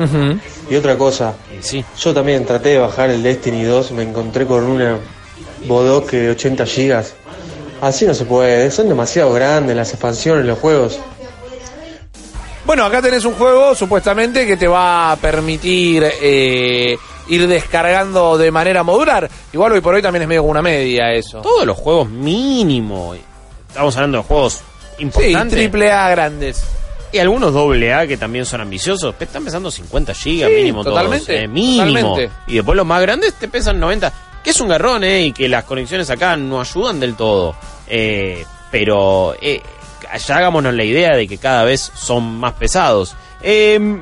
Y 0.69 0.75
otra 0.75 0.97
cosa, 0.97 1.33
sí. 1.61 1.83
yo 1.97 2.13
también 2.13 2.45
traté 2.45 2.69
de 2.69 2.77
bajar 2.77 3.09
el 3.09 3.23
Destiny 3.23 3.63
2, 3.63 3.93
me 3.93 4.03
encontré 4.03 4.45
con 4.45 4.63
una 4.65 4.99
bodoque 5.65 6.17
de 6.17 6.29
80 6.31 6.65
gigas. 6.65 7.13
Así 7.81 8.05
no 8.05 8.13
se 8.13 8.25
puede, 8.25 8.71
son 8.71 8.89
demasiado 8.89 9.31
grandes 9.33 9.75
las 9.75 9.89
expansiones, 9.91 10.45
los 10.45 10.57
juegos. 10.59 10.99
Bueno, 12.65 12.83
acá 12.85 13.01
tenés 13.01 13.23
un 13.23 13.33
juego 13.33 13.73
supuestamente 13.75 14.45
que 14.45 14.57
te 14.57 14.67
va 14.67 15.11
a 15.11 15.15
permitir 15.15 16.03
eh, 16.21 16.97
ir 17.29 17.47
descargando 17.47 18.37
de 18.37 18.51
manera 18.51 18.83
modular. 18.83 19.29
Igual 19.53 19.71
hoy 19.73 19.81
por 19.81 19.93
hoy 19.95 20.01
también 20.01 20.23
es 20.23 20.27
medio 20.27 20.41
como 20.41 20.51
una 20.51 20.61
media 20.61 21.13
eso. 21.13 21.39
Todos 21.41 21.65
los 21.65 21.77
juegos 21.77 22.09
mínimo. 22.09 23.15
Estamos 23.69 23.95
hablando 23.95 24.17
de 24.17 24.23
juegos 24.25 24.61
Sí, 24.97 25.03
importantes. 25.03 25.57
triple 25.57 25.91
A 25.91 26.09
grandes. 26.09 26.63
Y 27.13 27.19
algunos 27.19 27.53
doble 27.53 27.93
A 27.93 28.05
que 28.05 28.17
también 28.17 28.45
son 28.45 28.59
ambiciosos. 28.59 29.15
Están 29.17 29.45
pesando 29.45 29.71
50 29.71 30.13
gigas 30.13 30.49
Sí, 30.49 30.55
mínimo 30.57 30.83
totalmente, 30.83 31.25
todos. 31.27 31.39
eh, 31.39 31.47
mínimo. 31.47 31.85
totalmente. 32.15 32.29
Y 32.47 32.55
después 32.55 32.75
los 32.75 32.85
más 32.85 33.01
grandes 33.01 33.33
te 33.35 33.47
pesan 33.47 33.79
90. 33.79 34.11
Es 34.49 34.61
un 34.61 34.69
garrón, 34.69 35.03
¿eh? 35.03 35.25
Y 35.25 35.31
que 35.33 35.47
las 35.49 35.65
conexiones 35.65 36.09
acá 36.09 36.37
no 36.37 36.61
ayudan 36.61 36.99
del 36.99 37.15
todo. 37.15 37.55
Eh, 37.87 38.45
pero 38.71 39.35
eh, 39.41 39.61
ya 40.25 40.37
hagámonos 40.37 40.73
la 40.73 40.83
idea 40.83 41.15
de 41.15 41.27
que 41.27 41.37
cada 41.37 41.63
vez 41.65 41.91
son 41.95 42.39
más 42.39 42.53
pesados. 42.53 43.15
Eh, 43.41 43.99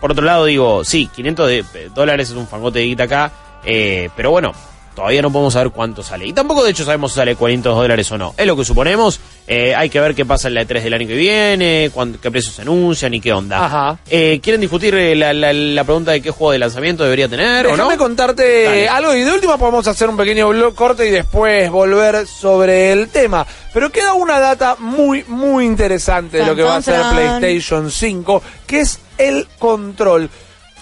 por 0.00 0.12
otro 0.12 0.24
lado, 0.24 0.44
digo, 0.44 0.84
sí, 0.84 1.08
500 1.14 1.48
de- 1.48 1.90
dólares 1.94 2.30
es 2.30 2.36
un 2.36 2.46
fangote 2.46 2.78
de 2.78 2.84
guita 2.86 3.02
acá. 3.04 3.32
eh, 3.64 4.08
pero 4.16 4.30
bueno, 4.30 4.52
todavía 4.96 5.22
no 5.22 5.30
podemos 5.30 5.52
saber 5.52 5.70
cuánto 5.70 6.02
sale. 6.02 6.26
Y 6.26 6.32
tampoco, 6.32 6.64
de 6.64 6.72
hecho, 6.72 6.84
sabemos 6.84 7.12
si 7.12 7.16
sale 7.16 7.36
500 7.36 7.76
dólares 7.76 8.10
o 8.10 8.18
no. 8.18 8.34
Es 8.36 8.46
lo 8.46 8.56
que 8.56 8.64
suponemos. 8.64 9.20
eh, 9.46 9.76
hay 9.76 9.88
que 9.90 10.00
ver 10.00 10.16
qué 10.16 10.24
pasa 10.24 10.48
en 10.48 10.54
la 10.54 10.62
E3 10.62 10.82
del 10.82 10.94
año 10.94 11.06
que 11.06 11.14
viene, 11.14 11.90
qué 12.20 12.30
precios 12.32 12.54
se 12.56 12.62
anuncian 12.62 13.14
y 13.14 13.20
qué 13.20 13.32
onda. 13.32 13.64
Ajá. 13.64 13.98
Eh, 14.10 14.40
¿Quieren 14.42 14.60
discutir 14.60 14.92
eh, 14.96 15.14
la, 15.14 15.32
la- 15.32 15.52
la 15.52 15.84
pregunta 15.84 16.10
de 16.10 16.20
qué 16.20 16.30
juego 16.32 16.50
de 16.50 16.58
lanzamiento 16.58 17.04
debería 17.04 17.28
tener 17.28 17.66
o 17.66 17.70
Déjame 17.72 17.94
no? 17.94 17.98
contarte 18.02 18.64
Dale. 18.64 18.88
algo 18.88 19.14
y 19.14 19.20
de 19.22 19.30
última 19.32 19.56
podemos 19.58 19.86
hacer 19.86 20.08
un 20.08 20.16
pequeño 20.16 20.48
blog 20.48 20.74
corte 20.74 21.06
y 21.06 21.10
después 21.10 21.70
volver 21.70 22.26
sobre 22.26 22.90
el 22.92 23.08
tema. 23.08 23.46
Pero 23.72 23.92
queda 23.92 24.14
una 24.14 24.40
data 24.40 24.76
muy, 24.80 25.22
muy 25.28 25.64
interesante 25.66 26.38
de 26.38 26.46
lo 26.46 26.56
que 26.56 26.62
va 26.62 26.76
a 26.76 26.82
ser. 26.82 27.00
PlayStation 27.12 27.90
5, 27.90 28.42
que 28.66 28.80
es 28.80 28.98
el 29.18 29.46
control. 29.58 30.28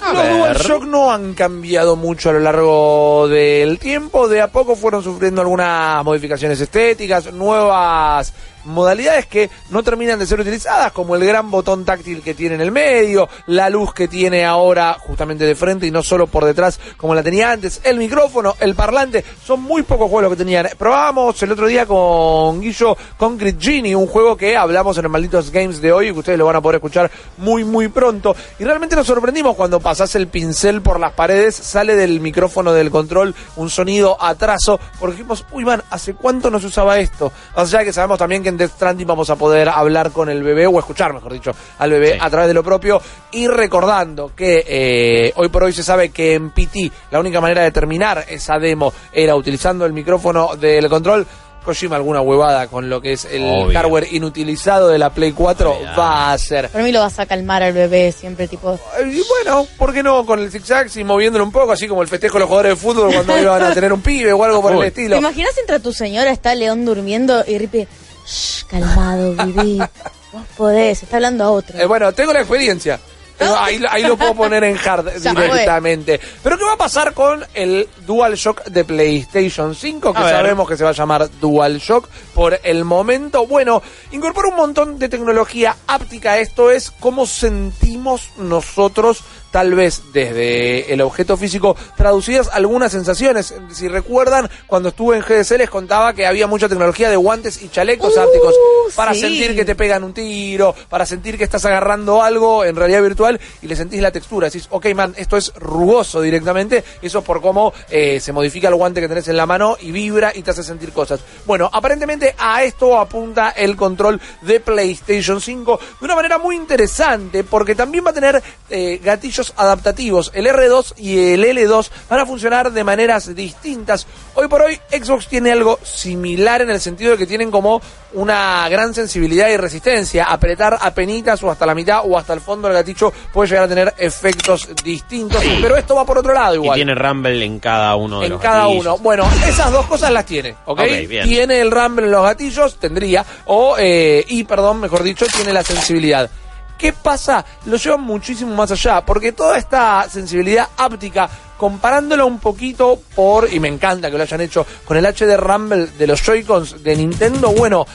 A 0.05 0.13
Los 0.13 0.23
ver. 0.23 0.37
DualShock 0.37 0.85
no 0.85 1.11
han 1.11 1.33
cambiado 1.35 1.97
mucho 1.97 2.29
a 2.29 2.35
lo 2.35 2.41
largo 2.41 3.27
del 3.29 3.79
tiempo. 3.79 4.29
De 4.29 4.41
a 4.43 4.49
poco 4.49 4.77
fueron 4.77 5.03
sufriendo 5.03 5.41
algunas 5.41 6.05
modificaciones 6.05 6.61
estéticas, 6.61 7.33
nuevas 7.33 8.35
modalidades 8.65 9.27
que 9.27 9.51
no 9.71 9.83
terminan 9.83 10.19
de 10.19 10.27
ser 10.27 10.41
utilizadas, 10.41 10.93
como 10.93 11.15
el 11.17 11.25
gran 11.25 11.51
botón 11.51 11.85
táctil 11.85 12.23
que 12.23 12.35
tiene 12.35 12.57
en 12.57 12.61
el 12.61 12.73
medio, 12.73 13.29
la 13.47 13.71
luz 13.71 13.93
que 13.93 14.09
tiene 14.09 14.45
ahora 14.45 14.97
justamente 14.99 15.45
de 15.45 15.55
frente 15.55 15.87
y 15.87 15.91
no 15.91 16.03
solo 16.03 16.27
por 16.27 16.45
detrás 16.45 16.79
como 16.97 17.15
la 17.15 17.23
tenía 17.23 17.53
antes, 17.53 17.81
el 17.85 17.99
micrófono, 17.99 18.57
el 18.61 18.75
parlante, 18.75 19.25
son 19.45 19.63
muy 19.63 19.83
pocos 19.83 20.09
juegos 20.09 20.23
los 20.23 20.33
que 20.33 20.45
tenían. 20.45 20.69
Probábamos 20.79 21.43
el 21.43 21.53
otro 21.53 21.67
día 21.67 21.87
con 21.87 22.61
Guillo 22.61 22.97
Concrete 23.17 23.59
Genie, 23.61 23.95
un 23.95 24.07
juego 24.07 24.37
que 24.37 24.57
hablamos 24.57 24.97
en 24.99 25.05
el 25.05 25.11
Malditos 25.11 25.51
Games 25.51 25.81
de 25.81 25.93
hoy 25.93 26.09
y 26.09 26.13
que 26.13 26.19
ustedes 26.19 26.39
lo 26.39 26.47
van 26.47 26.57
a 26.57 26.61
poder 26.61 26.77
escuchar 26.77 27.11
muy 27.39 27.65
muy 27.65 27.89
pronto. 27.89 28.35
Y 28.59 28.65
realmente 28.65 28.97
nos 28.97 29.07
sorprendimos 29.07 29.57
cuando 29.57 29.81
pasás 29.81 30.15
el 30.15 30.29
pincel 30.29 30.83
por 30.83 31.01
las 31.01 31.13
paredes, 31.13 31.55
sale 31.55 31.95
del 31.97 32.21
micrófono 32.21 32.73
del 32.73 32.91
control 32.91 33.35
un 33.57 33.71
sonido 33.71 34.17
atraso, 34.23 34.81
porque 34.99 35.17
dijimos, 35.17 35.45
uy 35.53 35.65
man, 35.65 35.83
¿hace 35.91 36.15
cuánto 36.15 36.51
no 36.51 36.61
se 36.61 36.67
usaba 36.67 36.99
esto? 36.99 37.33
O 37.55 37.67
sea 37.67 37.85
que 37.85 37.93
sabemos 37.93 38.19
también 38.19 38.43
que 38.43 38.49
en 38.55 38.59
Death 38.59 38.73
Stranding 38.77 39.07
vamos 39.07 39.29
a 39.31 39.37
poder 39.37 39.69
hablar 39.69 40.11
con 40.13 40.29
el 40.29 40.43
bebé, 40.43 40.67
o 40.67 40.79
escuchar, 40.79 41.13
mejor 41.13 41.33
dicho, 41.33 41.53
al 41.79 41.91
bebé 41.91 42.13
Sí. 42.13 42.19
a 42.21 42.31
través 42.31 42.49
de 42.49 42.55
lo 42.55 42.63
propio, 42.63 43.01
y 43.33 43.47
recordando 43.49 44.33
que 44.35 44.65
eh, 44.67 45.33
hoy 45.37 45.49
por 45.49 45.65
hoy 45.65 45.73
se 45.73 45.83
sabe 45.83 46.11
que 46.11 46.35
en 46.35 46.51
PT 46.51 46.91
la 47.11 47.21
única 47.21 47.41
manera 47.41 47.63
de 47.63 47.71
terminar 47.73 48.25
esa 48.29 48.59
demo 48.59 48.93
era 49.13 49.35
utilizando 49.35 49.85
el 49.85 49.93
micrófono 49.93 50.57
del 50.57 50.89
control. 50.89 51.27
Kojima 51.65 51.97
alguna 51.97 52.21
huevada 52.21 52.67
con 52.67 52.91
lo 52.91 53.01
que 53.01 53.15
es 53.15 53.25
el 53.25 53.43
Obvio. 53.43 53.73
hardware 53.73 54.09
inutilizado 54.13 54.89
de 54.89 54.99
la 54.99 55.09
Play 55.09 55.33
4 55.33 55.73
Olvidate. 55.73 55.99
va 55.99 56.11
a 56.27 56.33
hacer. 56.35 56.69
Para 56.69 56.85
mí 56.85 56.93
lo 56.93 57.01
vas 57.01 57.19
a 57.19 57.25
calmar 57.25 57.63
al 57.63 57.73
bebé 57.73 58.13
siempre, 58.13 58.47
tipo... 58.49 58.79
Y 59.01 59.23
bueno, 59.27 59.67
¿por 59.79 59.95
qué 59.95 60.03
no? 60.03 60.27
Con 60.27 60.41
el 60.41 60.51
zigzag 60.51 60.89
y 60.95 61.05
moviéndolo 61.05 61.43
un 61.43 61.51
poco, 61.53 61.73
así 61.73 61.89
como 61.89 62.03
el 62.03 62.09
festejo 62.09 62.35
de 62.35 62.41
los 62.41 62.49
jugadores 62.49 62.73
de 62.73 62.77
fútbol 62.77 63.15
cuando 63.15 63.39
iban 63.41 63.63
a 63.63 63.73
tener 63.73 63.95
un 63.95 64.03
pibe 64.03 64.31
o 64.35 64.45
algo 64.45 64.61
por 64.61 64.73
el 64.73 64.77
Uy. 64.77 64.83
¿Te 64.83 64.89
estilo. 64.89 65.17
imaginas 65.17 65.57
entre 65.57 65.81
tu 65.81 65.91
señora 65.95 66.31
está 66.31 66.55
León 66.55 66.85
durmiendo 66.85 67.43
y 67.47 67.57
Rippy... 67.57 67.89
Shh, 68.27 68.65
calmado, 68.67 69.35
viví. 69.45 69.79
Vos 70.33 70.43
podés, 70.57 71.03
está 71.03 71.17
hablando 71.17 71.45
a 71.45 71.51
otro. 71.51 71.79
Eh, 71.79 71.87
bueno, 71.87 72.13
tengo 72.13 72.33
la 72.33 72.41
experiencia. 72.41 72.99
Ahí, 73.39 73.83
ahí 73.91 74.05
lo 74.05 74.17
puedo 74.17 74.35
poner 74.35 74.63
en 74.65 74.79
hard 74.79 75.13
directamente. 75.21 76.21
Pero 76.43 76.57
¿qué 76.57 76.65
va 76.65 76.75
a 76.75 76.77
pasar 76.77 77.13
con 77.15 77.45
el 77.53 77.89
DualShock 78.07 78.65
de 78.67 78.85
PlayStation 78.85 79.75
5? 79.75 80.13
Que 80.13 80.19
A 80.19 80.23
ver. 80.23 80.31
sabemos 80.37 80.69
que 80.69 80.77
se 80.77 80.85
va 80.85 80.91
a 80.91 80.93
llamar 80.93 81.29
DualShock 81.41 82.09
por 82.35 82.59
el 82.63 82.85
momento. 82.85 83.47
Bueno, 83.47 83.83
incorpora 84.13 84.49
un 84.49 84.57
montón 84.57 84.99
de 84.99 85.09
tecnología 85.09 85.77
áptica. 85.87 86.39
Esto 86.39 86.71
es 86.71 86.91
cómo 86.91 87.27
sentimos 87.27 88.31
nosotros 88.39 89.25
tal 89.51 89.73
vez 89.75 90.03
desde 90.13 90.93
el 90.93 91.01
objeto 91.01 91.37
físico 91.37 91.77
traducidas 91.97 92.51
algunas 92.53 92.91
sensaciones. 92.91 93.55
Si 93.71 93.87
recuerdan, 93.87 94.51
cuando 94.67 94.89
estuve 94.89 95.17
en 95.17 95.23
GDC 95.23 95.59
les 95.59 95.71
contaba 95.71 96.13
que 96.13 96.27
había 96.27 96.49
mucha 96.49 96.69
tecnología 96.69 97.09
de 97.09 97.15
guantes 97.15 97.63
y 97.63 97.69
chalecos 97.69 98.15
Uh, 98.17 98.21
ápticos 98.21 98.55
para 98.95 99.15
sí. 99.15 99.21
sentir 99.21 99.55
que 99.55 99.65
te 99.65 99.75
pegan 99.75 100.05
un 100.05 100.13
tiro, 100.13 100.75
para 100.89 101.07
sentir 101.07 101.39
que 101.39 101.45
estás 101.45 101.65
agarrando 101.65 102.23
algo 102.23 102.65
en 102.65 102.77
realidad 102.77 103.03
virtual 103.03 103.41
y 103.63 103.67
le 103.67 103.77
sentís 103.77 104.01
la 104.01 104.11
textura. 104.11 104.49
Decís, 104.49 104.67
ok, 104.71 104.87
man, 104.95 105.15
esto 105.17 105.37
es 105.37 105.53
rugoso 105.55 106.21
directamente. 106.21 106.83
Eso 107.01 107.21
es 107.21 107.25
por 107.25 107.41
cómo 107.41 107.73
eh, 107.91 108.21
se 108.21 108.33
modifica 108.33 108.69
el 108.69 108.75
guante 108.75 109.01
que 109.01 109.09
tenés 109.09 109.29
en 109.29 109.37
la 109.37 109.47
mano 109.47 109.77
y 109.81 109.93
vibra 109.93 110.33
y 110.35 110.43
te 110.43 110.51
hace 110.51 110.63
sentir 110.63 110.93
cosas. 110.93 111.21
Bueno, 111.47 111.71
aparentemente 111.73 112.24
a 112.39 112.63
esto 112.63 112.99
apunta 112.99 113.51
el 113.51 113.77
control 113.77 114.21
de 114.43 114.61
PlayStation 114.61 115.41
5 115.41 115.81
de 116.01 116.05
una 116.05 116.15
manera 116.15 116.39
muy 116.39 116.57
interesante 116.57 117.45
porque 117.45 117.75
también 117.75 118.05
va 118.07 118.11
a 118.11 118.15
tener 118.15 118.43
eh, 118.71 119.01
gatillos 119.03 119.53
adaptativos. 119.57 120.31
El 120.35 120.47
R2 120.47 120.95
y 120.99 121.33
el 121.33 121.45
L2 121.45 121.91
van 122.09 122.21
a 122.21 122.27
funcionar 122.27 122.73
de 122.73 122.85
maneras 122.85 123.35
distintas. 123.35 124.07
Hoy 124.35 124.49
por 124.49 124.63
hoy 124.63 124.79
Xbox 124.91 125.29
tiene 125.29 125.53
algo 125.53 125.79
similar 125.83 126.63
en 126.63 126.71
el 126.71 126.81
sentido 126.81 127.13
de 127.13 127.19
que 127.19 127.27
tienen 127.27 127.51
como 127.51 127.81
una 128.15 128.69
gran 128.69 128.95
sensibilidad 128.95 129.49
y 129.49 129.57
resistencia. 129.57 130.25
Apretar 130.25 130.79
a 130.81 130.93
penitas 130.93 131.43
o 131.43 131.51
hasta 131.51 131.67
la 131.67 131.75
mitad 131.75 132.01
o 132.05 132.17
hasta 132.17 132.33
el 132.33 132.41
fondo 132.41 132.69
del 132.69 132.77
gatillo 132.77 133.13
puede 133.33 133.49
llegar 133.51 133.65
a 133.65 133.69
tener 133.69 133.95
efectos 133.99 134.69
distintos. 134.83 135.43
Pero 135.61 135.77
esto 135.77 135.95
va 135.97 136.05
por 136.05 136.19
otro 136.19 136.33
lado 136.33 136.55
Y 136.55 136.57
igual 136.59 136.77
tiene 136.77 136.95
Rumble 136.95 137.45
en 137.45 137.59
cada 137.59 137.97
uno 137.97 138.21
de 138.21 138.27
en 138.27 138.33
los 138.33 138.41
cada 138.41 138.63
gatillos. 138.63 138.87
uno. 138.87 138.99
Bueno, 138.99 139.29
esas 139.47 139.73
dos 139.73 139.87
cosas 139.87 140.13
las 140.13 140.25
tiene, 140.27 140.55
¿ok? 140.65 140.81
Ok, 140.81 141.09
bien. 141.09 141.29
Tiene 141.29 141.61
el 141.61 141.71
rumble 141.71 142.07
en 142.07 142.13
los 142.15 142.25
gatillos, 142.25 142.77
tendría, 142.77 143.25
o, 143.47 143.77
eh, 143.79 144.25
y 144.29 144.45
perdón, 144.45 144.81
mejor 144.81 145.03
dicho, 145.03 145.27
tiene 145.27 145.53
la 145.53 145.63
sensibilidad. 145.63 146.31
¿Qué 146.79 146.93
pasa? 146.93 147.45
Lo 147.67 147.77
lleva 147.77 147.97
muchísimo 147.97 148.55
más 148.55 148.71
allá, 148.71 149.01
porque 149.05 149.33
toda 149.33 149.59
esta 149.59 150.09
sensibilidad 150.11 150.69
áptica, 150.77 151.29
comparándola 151.57 152.25
un 152.25 152.39
poquito 152.39 153.01
por, 153.15 153.53
y 153.53 153.61
me 153.61 153.69
encanta 153.69 154.11
que 154.11 154.17
lo 154.17 154.23
hayan 154.23 154.41
hecho, 154.41 154.67
con 154.85 154.97
el 154.97 155.07
HD 155.07 155.37
Rumble 155.37 155.87
de 155.87 156.07
los 156.07 156.21
Joy-Cons 156.23 156.83
de 156.83 156.97
Nintendo, 156.97 157.53
bueno, 157.53 157.87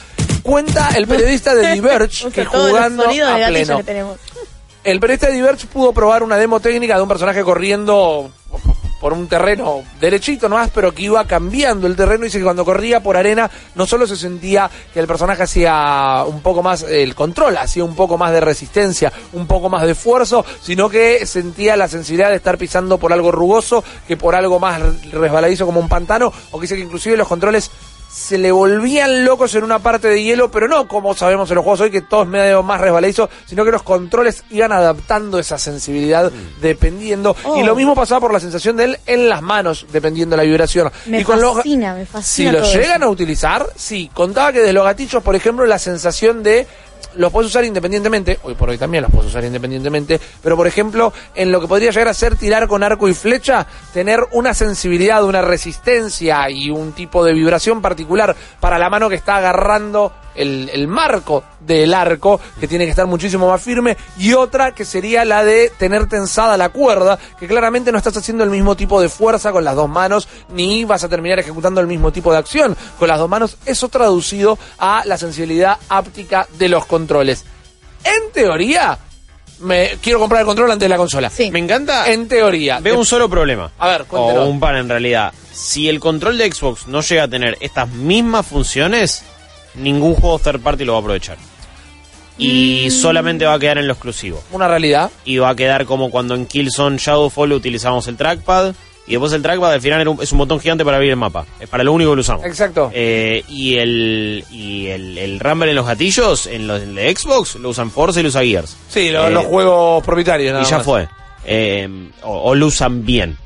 cuenta 0.42 0.90
el 0.96 1.06
periodista 1.06 1.54
de 1.54 1.70
Diverge 1.74 2.30
que 2.30 2.44
jugando 2.44 3.04
a 3.08 3.12
de 3.12 3.46
pleno. 3.48 3.76
que 3.76 3.84
tenemos. 3.84 4.18
El 4.82 4.98
periodista 4.98 5.26
de 5.26 5.34
Diverge 5.34 5.66
pudo 5.66 5.92
probar 5.92 6.22
una 6.22 6.36
demo 6.36 6.58
técnica 6.58 6.96
de 6.96 7.02
un 7.02 7.08
personaje 7.08 7.42
corriendo 7.42 8.30
por 9.00 9.12
un 9.12 9.26
terreno 9.26 9.82
derechito 9.98 10.48
nomás, 10.48 10.70
pero 10.72 10.92
que 10.92 11.02
iba 11.02 11.24
cambiando 11.26 11.86
el 11.86 11.96
terreno. 11.96 12.24
Dice 12.24 12.38
que 12.38 12.44
cuando 12.44 12.64
corría 12.64 13.02
por 13.02 13.16
arena 13.16 13.50
no 13.74 13.86
solo 13.86 14.06
se 14.06 14.16
sentía 14.16 14.70
que 14.92 15.00
el 15.00 15.06
personaje 15.06 15.42
hacía 15.42 16.24
un 16.26 16.42
poco 16.42 16.62
más 16.62 16.82
el 16.82 17.14
control, 17.14 17.56
hacía 17.56 17.82
un 17.82 17.96
poco 17.96 18.18
más 18.18 18.32
de 18.32 18.40
resistencia, 18.40 19.12
un 19.32 19.46
poco 19.46 19.68
más 19.68 19.82
de 19.82 19.92
esfuerzo, 19.92 20.44
sino 20.60 20.88
que 20.88 21.24
sentía 21.26 21.76
la 21.76 21.88
sensibilidad 21.88 22.28
de 22.30 22.36
estar 22.36 22.58
pisando 22.58 22.98
por 22.98 23.12
algo 23.12 23.32
rugoso 23.32 23.82
que 24.06 24.16
por 24.16 24.34
algo 24.34 24.60
más 24.60 24.80
resbaladizo 25.10 25.66
como 25.66 25.80
un 25.80 25.88
pantano, 25.88 26.32
o 26.50 26.58
que 26.58 26.62
dice 26.62 26.76
que 26.76 26.82
inclusive 26.82 27.16
los 27.16 27.28
controles 27.28 27.70
se 28.12 28.38
le 28.38 28.50
volvían 28.50 29.24
locos 29.24 29.54
en 29.54 29.62
una 29.64 29.78
parte 29.78 30.08
de 30.08 30.22
hielo, 30.22 30.50
pero 30.50 30.66
no 30.68 30.88
como 30.88 31.14
sabemos 31.14 31.48
en 31.50 31.54
los 31.54 31.64
juegos 31.64 31.80
hoy 31.82 31.90
que 31.90 32.00
todo 32.02 32.22
es 32.24 32.28
medio 32.28 32.62
más 32.62 32.80
resbaladizo, 32.80 33.30
sino 33.46 33.64
que 33.64 33.70
los 33.70 33.82
controles 33.84 34.42
iban 34.50 34.72
adaptando 34.72 35.38
esa 35.38 35.58
sensibilidad 35.58 36.30
dependiendo. 36.60 37.36
Oh. 37.44 37.56
Y 37.58 37.62
lo 37.62 37.74
mismo 37.74 37.94
pasaba 37.94 38.20
por 38.20 38.32
la 38.32 38.40
sensación 38.40 38.76
de 38.76 38.84
él 38.84 38.98
en 39.06 39.28
las 39.28 39.42
manos, 39.42 39.86
dependiendo 39.92 40.34
de 40.34 40.38
la 40.38 40.48
vibración. 40.48 40.90
Me 41.06 41.20
y 41.20 41.24
con 41.24 41.40
los- 41.40 41.56
fascina, 41.56 41.94
me 41.94 42.04
si 42.04 42.10
fascina. 42.10 42.52
lo 42.52 42.60
todo 42.62 42.72
llegan 42.72 42.96
eso. 43.02 43.04
a 43.04 43.08
utilizar, 43.10 43.66
sí. 43.76 44.10
Contaba 44.12 44.52
que 44.52 44.58
desde 44.60 44.72
los 44.72 44.84
gatillos, 44.84 45.22
por 45.22 45.36
ejemplo, 45.36 45.64
la 45.66 45.78
sensación 45.78 46.42
de 46.42 46.66
los 47.16 47.32
puedes 47.32 47.50
usar 47.50 47.64
independientemente, 47.64 48.38
hoy 48.42 48.54
por 48.54 48.70
hoy 48.70 48.78
también 48.78 49.02
los 49.02 49.10
puedes 49.10 49.28
usar 49.28 49.44
independientemente, 49.44 50.20
pero 50.42 50.56
por 50.56 50.66
ejemplo, 50.66 51.12
en 51.34 51.52
lo 51.52 51.60
que 51.60 51.68
podría 51.68 51.90
llegar 51.90 52.08
a 52.08 52.14
ser 52.14 52.36
tirar 52.36 52.68
con 52.68 52.82
arco 52.82 53.08
y 53.08 53.14
flecha, 53.14 53.66
tener 53.92 54.20
una 54.32 54.54
sensibilidad, 54.54 55.24
una 55.24 55.42
resistencia 55.42 56.48
y 56.50 56.70
un 56.70 56.92
tipo 56.92 57.24
de 57.24 57.34
vibración 57.34 57.82
particular 57.82 58.34
para 58.60 58.78
la 58.78 58.90
mano 58.90 59.08
que 59.08 59.16
está 59.16 59.36
agarrando 59.36 60.12
el, 60.34 60.70
el 60.72 60.88
marco 60.88 61.44
del 61.60 61.92
arco, 61.94 62.40
que 62.58 62.68
tiene 62.68 62.84
que 62.84 62.90
estar 62.90 63.06
muchísimo 63.06 63.48
más 63.48 63.62
firme, 63.62 63.96
y 64.18 64.32
otra 64.32 64.72
que 64.72 64.84
sería 64.84 65.24
la 65.24 65.44
de 65.44 65.70
tener 65.78 66.08
tensada 66.08 66.56
la 66.56 66.70
cuerda, 66.70 67.18
que 67.38 67.46
claramente 67.46 67.92
no 67.92 67.98
estás 67.98 68.16
haciendo 68.16 68.44
el 68.44 68.50
mismo 68.50 68.76
tipo 68.76 69.00
de 69.00 69.08
fuerza 69.08 69.52
con 69.52 69.64
las 69.64 69.76
dos 69.76 69.88
manos, 69.88 70.28
ni 70.50 70.84
vas 70.84 71.04
a 71.04 71.08
terminar 71.08 71.38
ejecutando 71.38 71.80
el 71.80 71.86
mismo 71.86 72.12
tipo 72.12 72.32
de 72.32 72.38
acción 72.38 72.76
con 72.98 73.08
las 73.08 73.18
dos 73.18 73.28
manos. 73.28 73.56
Eso 73.66 73.88
traducido 73.88 74.58
a 74.78 75.02
la 75.04 75.18
sensibilidad 75.18 75.78
áptica 75.88 76.46
de 76.58 76.68
los 76.68 76.86
controles. 76.86 77.44
En 78.04 78.32
teoría, 78.32 78.98
me 79.60 79.98
quiero 80.02 80.18
comprar 80.18 80.40
el 80.40 80.46
control 80.46 80.70
antes 80.70 80.86
de 80.86 80.88
la 80.88 80.96
consola. 80.96 81.30
Sí. 81.30 81.50
Me 81.50 81.58
encanta. 81.58 82.10
En 82.10 82.28
teoría. 82.28 82.80
Veo 82.80 82.98
un 82.98 83.04
solo 83.04 83.28
problema. 83.28 83.70
A 83.78 83.88
ver. 83.88 84.06
O 84.10 84.44
un 84.44 84.58
par 84.58 84.76
en 84.76 84.88
realidad. 84.88 85.32
Si 85.52 85.88
el 85.88 86.00
control 86.00 86.38
de 86.38 86.50
Xbox 86.50 86.86
no 86.86 87.02
llega 87.02 87.24
a 87.24 87.28
tener 87.28 87.58
estas 87.60 87.88
mismas 87.90 88.46
funciones, 88.46 89.22
ningún 89.74 90.14
juego 90.14 90.38
third 90.38 90.60
party 90.60 90.84
lo 90.84 90.92
va 90.92 90.98
a 90.98 91.00
aprovechar. 91.02 91.36
Y 92.38 92.86
Mm. 92.86 92.90
solamente 92.90 93.44
va 93.44 93.54
a 93.54 93.58
quedar 93.58 93.78
en 93.78 93.86
lo 93.86 93.92
exclusivo. 93.92 94.42
Una 94.52 94.66
realidad. 94.66 95.10
Y 95.24 95.38
va 95.38 95.50
a 95.50 95.56
quedar 95.56 95.84
como 95.84 96.10
cuando 96.10 96.34
en 96.34 96.46
Killzone 96.46 96.96
Shadowfall 96.98 97.52
utilizamos 97.52 98.08
el 98.08 98.16
trackpad. 98.16 98.74
Y 99.06 99.12
después 99.12 99.32
el 99.32 99.42
trackpad 99.42 99.72
al 99.72 99.80
final 99.80 100.16
es 100.22 100.30
un 100.32 100.38
botón 100.38 100.60
gigante 100.60 100.84
para 100.84 100.96
abrir 100.96 101.10
el 101.10 101.16
mapa. 101.16 101.44
Es 101.58 101.68
para 101.68 101.82
lo 101.84 101.92
único 101.92 102.10
que 102.10 102.16
lo 102.16 102.20
usamos. 102.20 102.44
Exacto. 102.46 102.90
Eh, 102.94 103.42
y 103.48 103.74
el, 103.76 104.44
y 104.52 104.86
el, 104.86 105.18
el 105.18 105.40
Rumble 105.40 105.70
en 105.70 105.76
los 105.76 105.84
gatillos, 105.86 106.46
en 106.46 106.66
los 106.68 106.80
de 106.94 107.14
Xbox, 107.16 107.56
lo 107.56 107.70
usan 107.70 107.90
Forza 107.90 108.20
y 108.20 108.22
lo 108.22 108.28
usa 108.28 108.42
Gears. 108.42 108.76
Sí, 108.88 109.10
lo- 109.10 109.26
Eh, 109.26 109.30
los 109.32 109.44
juegos 109.46 110.04
propietarios. 110.04 110.52
nada 110.52 110.64
y 110.64 110.70
ya 110.70 110.76
más. 110.78 110.84
fue. 110.86 111.08
Eh, 111.44 111.88
o, 112.22 112.50
o 112.50 112.54
lo 112.54 112.66
usan 112.66 113.04
bien. 113.04 113.36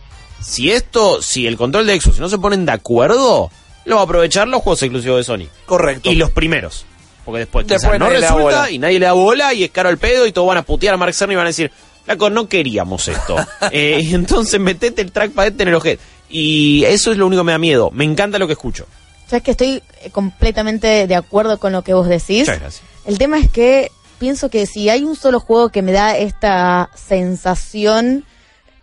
Si 0.40 0.70
esto, 0.70 1.22
si 1.22 1.46
el 1.46 1.56
control 1.56 1.86
de 1.86 1.98
Xbox 1.98 2.20
no 2.20 2.28
se 2.28 2.38
ponen 2.38 2.66
de 2.66 2.72
acuerdo, 2.72 3.50
lo 3.84 3.96
va 3.96 4.02
a 4.02 4.04
aprovechar 4.04 4.48
los 4.48 4.62
juegos 4.62 4.82
exclusivos 4.82 5.18
de 5.18 5.24
Sony. 5.24 5.48
Correcto. 5.66 6.10
Y 6.10 6.14
los 6.16 6.30
primeros. 6.30 6.86
Porque 7.24 7.40
después, 7.40 7.66
Después 7.66 7.98
no 7.98 8.06
nadie 8.06 8.18
le 8.20 8.26
da 8.26 8.34
resulta 8.34 8.56
bola. 8.58 8.70
y 8.70 8.78
nadie 8.78 8.98
le 9.00 9.06
da 9.06 9.12
bola 9.12 9.54
y 9.54 9.64
es 9.64 9.70
caro 9.70 9.88
el 9.88 9.98
pedo 9.98 10.26
y 10.26 10.32
todos 10.32 10.46
van 10.48 10.58
a 10.58 10.62
putear 10.62 10.94
a 10.94 10.96
Mark 10.98 11.14
Cerny 11.14 11.32
y 11.32 11.36
van 11.36 11.46
a 11.46 11.50
decir, 11.50 11.70
Flaco, 12.04 12.28
no 12.28 12.48
queríamos 12.48 13.08
esto. 13.08 13.36
Eh, 13.70 14.08
entonces 14.12 14.60
metete 14.60 15.00
el 15.02 15.10
trackpad 15.10 15.46
este 15.46 15.62
en 15.62 15.70
el 15.70 15.74
ojete. 15.74 16.02
Y 16.28 16.84
eso 16.84 17.12
es 17.12 17.16
lo 17.18 17.26
único 17.26 17.40
que 17.42 17.46
me 17.46 17.52
da 17.52 17.58
miedo. 17.58 17.90
Me 17.92 18.04
encanta 18.04 18.38
lo 18.38 18.46
que 18.46 18.52
escucho. 18.54 18.86
Sabes 19.26 19.42
que 19.42 19.52
estoy 19.52 19.82
eh, 20.02 20.10
completamente 20.10 21.06
de 21.06 21.14
acuerdo 21.14 21.58
con 21.58 21.72
lo 21.72 21.82
que 21.82 21.94
vos 21.94 22.06
decís. 22.08 22.40
Muchas 22.40 22.60
gracias. 22.60 22.82
El 23.06 23.16
tema 23.18 23.38
es 23.38 23.50
que 23.50 23.90
pienso 24.18 24.50
que 24.50 24.66
si 24.66 24.90
hay 24.90 25.02
un 25.02 25.16
solo 25.16 25.40
juego 25.40 25.70
que 25.70 25.80
me 25.80 25.92
da 25.92 26.16
esta 26.16 26.90
sensación, 26.94 28.24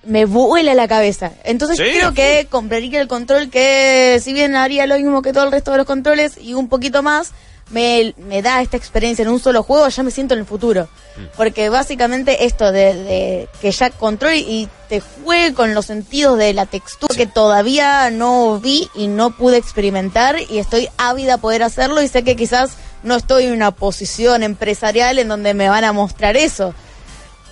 me 0.03 0.25
vuela 0.25 0.73
la 0.73 0.87
cabeza. 0.87 1.31
Entonces 1.43 1.77
Sí, 1.77 1.83
creo 1.83 2.13
que 2.13 2.47
compraría 2.49 3.01
el 3.01 3.07
control 3.07 3.49
que, 3.49 4.19
si 4.23 4.33
bien 4.33 4.55
haría 4.55 4.87
lo 4.87 4.95
mismo 4.95 5.21
que 5.21 5.33
todo 5.33 5.43
el 5.43 5.51
resto 5.51 5.71
de 5.71 5.77
los 5.77 5.87
controles 5.87 6.37
y 6.39 6.53
un 6.53 6.69
poquito 6.69 7.03
más, 7.03 7.31
me, 7.69 8.13
me 8.17 8.41
da 8.41 8.61
esta 8.61 8.77
experiencia 8.77 9.23
en 9.23 9.29
un 9.29 9.39
solo 9.39 9.63
juego, 9.63 9.87
ya 9.87 10.03
me 10.03 10.11
siento 10.11 10.33
en 10.33 10.41
el 10.41 10.45
futuro. 10.45 10.89
Mm. 11.15 11.21
Porque 11.37 11.69
básicamente 11.69 12.45
esto 12.45 12.71
de, 12.71 12.93
de 12.95 13.49
que 13.61 13.71
ya 13.71 13.89
controle 13.91 14.37
y 14.37 14.67
te 14.89 15.01
juegue 15.01 15.53
con 15.53 15.73
los 15.73 15.85
sentidos 15.85 16.37
de 16.37 16.53
la 16.53 16.65
textura 16.65 17.15
que 17.15 17.27
todavía 17.27 18.09
no 18.09 18.59
vi 18.59 18.89
y 18.93 19.07
no 19.07 19.31
pude 19.31 19.57
experimentar 19.57 20.37
y 20.49 20.57
estoy 20.57 20.89
ávida 20.97 21.35
a 21.35 21.37
poder 21.37 21.63
hacerlo 21.63 22.01
y 22.01 22.07
sé 22.07 22.23
que 22.23 22.35
quizás 22.35 22.71
no 23.03 23.15
estoy 23.15 23.45
en 23.45 23.53
una 23.53 23.71
posición 23.71 24.43
empresarial 24.43 25.19
en 25.19 25.27
donde 25.27 25.53
me 25.53 25.69
van 25.69 25.83
a 25.83 25.93
mostrar 25.93 26.35
eso. 26.35 26.73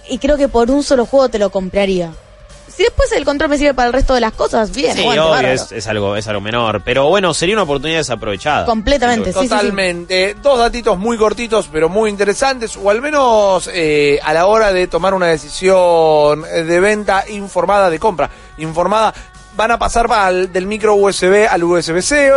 Y 0.09 0.17
creo 0.17 0.37
que 0.37 0.47
por 0.47 0.71
un 0.71 0.83
solo 0.83 1.05
juego 1.05 1.29
te 1.29 1.39
lo 1.39 1.51
compraría. 1.51 2.11
Si 2.79 2.85
después 2.85 3.11
el 3.11 3.25
control 3.25 3.49
me 3.49 3.57
sirve 3.57 3.73
para 3.73 3.87
el 3.87 3.93
resto 3.93 4.13
de 4.13 4.21
las 4.21 4.31
cosas, 4.31 4.71
bien, 4.73 4.95
Sí, 4.95 5.01
aguante, 5.01 5.19
obvio, 5.19 5.47
es, 5.49 5.69
es 5.73 5.85
algo, 5.87 6.15
es 6.15 6.25
algo 6.29 6.39
menor. 6.39 6.79
Pero 6.81 7.09
bueno, 7.09 7.33
sería 7.33 7.55
una 7.55 7.63
oportunidad 7.63 7.99
desaprovechada. 7.99 8.65
Completamente, 8.65 9.33
sí, 9.33 9.39
sí, 9.39 9.43
sí. 9.43 9.49
Totalmente. 9.49 10.35
Dos 10.41 10.57
datitos 10.59 10.97
muy 10.97 11.17
cortitos, 11.17 11.67
pero 11.69 11.89
muy 11.89 12.09
interesantes, 12.09 12.77
o 12.81 12.89
al 12.89 13.01
menos 13.01 13.69
eh, 13.73 14.17
a 14.23 14.33
la 14.33 14.45
hora 14.45 14.71
de 14.71 14.87
tomar 14.87 15.13
una 15.13 15.25
decisión 15.27 16.43
de 16.43 16.79
venta 16.79 17.25
informada, 17.27 17.89
de 17.89 17.99
compra 17.99 18.29
informada, 18.59 19.13
van 19.57 19.71
a 19.71 19.77
pasar 19.77 20.07
al- 20.09 20.53
del 20.53 20.65
micro 20.65 20.95
USB 20.95 21.47
al 21.49 21.61
USB-C, 21.61 22.31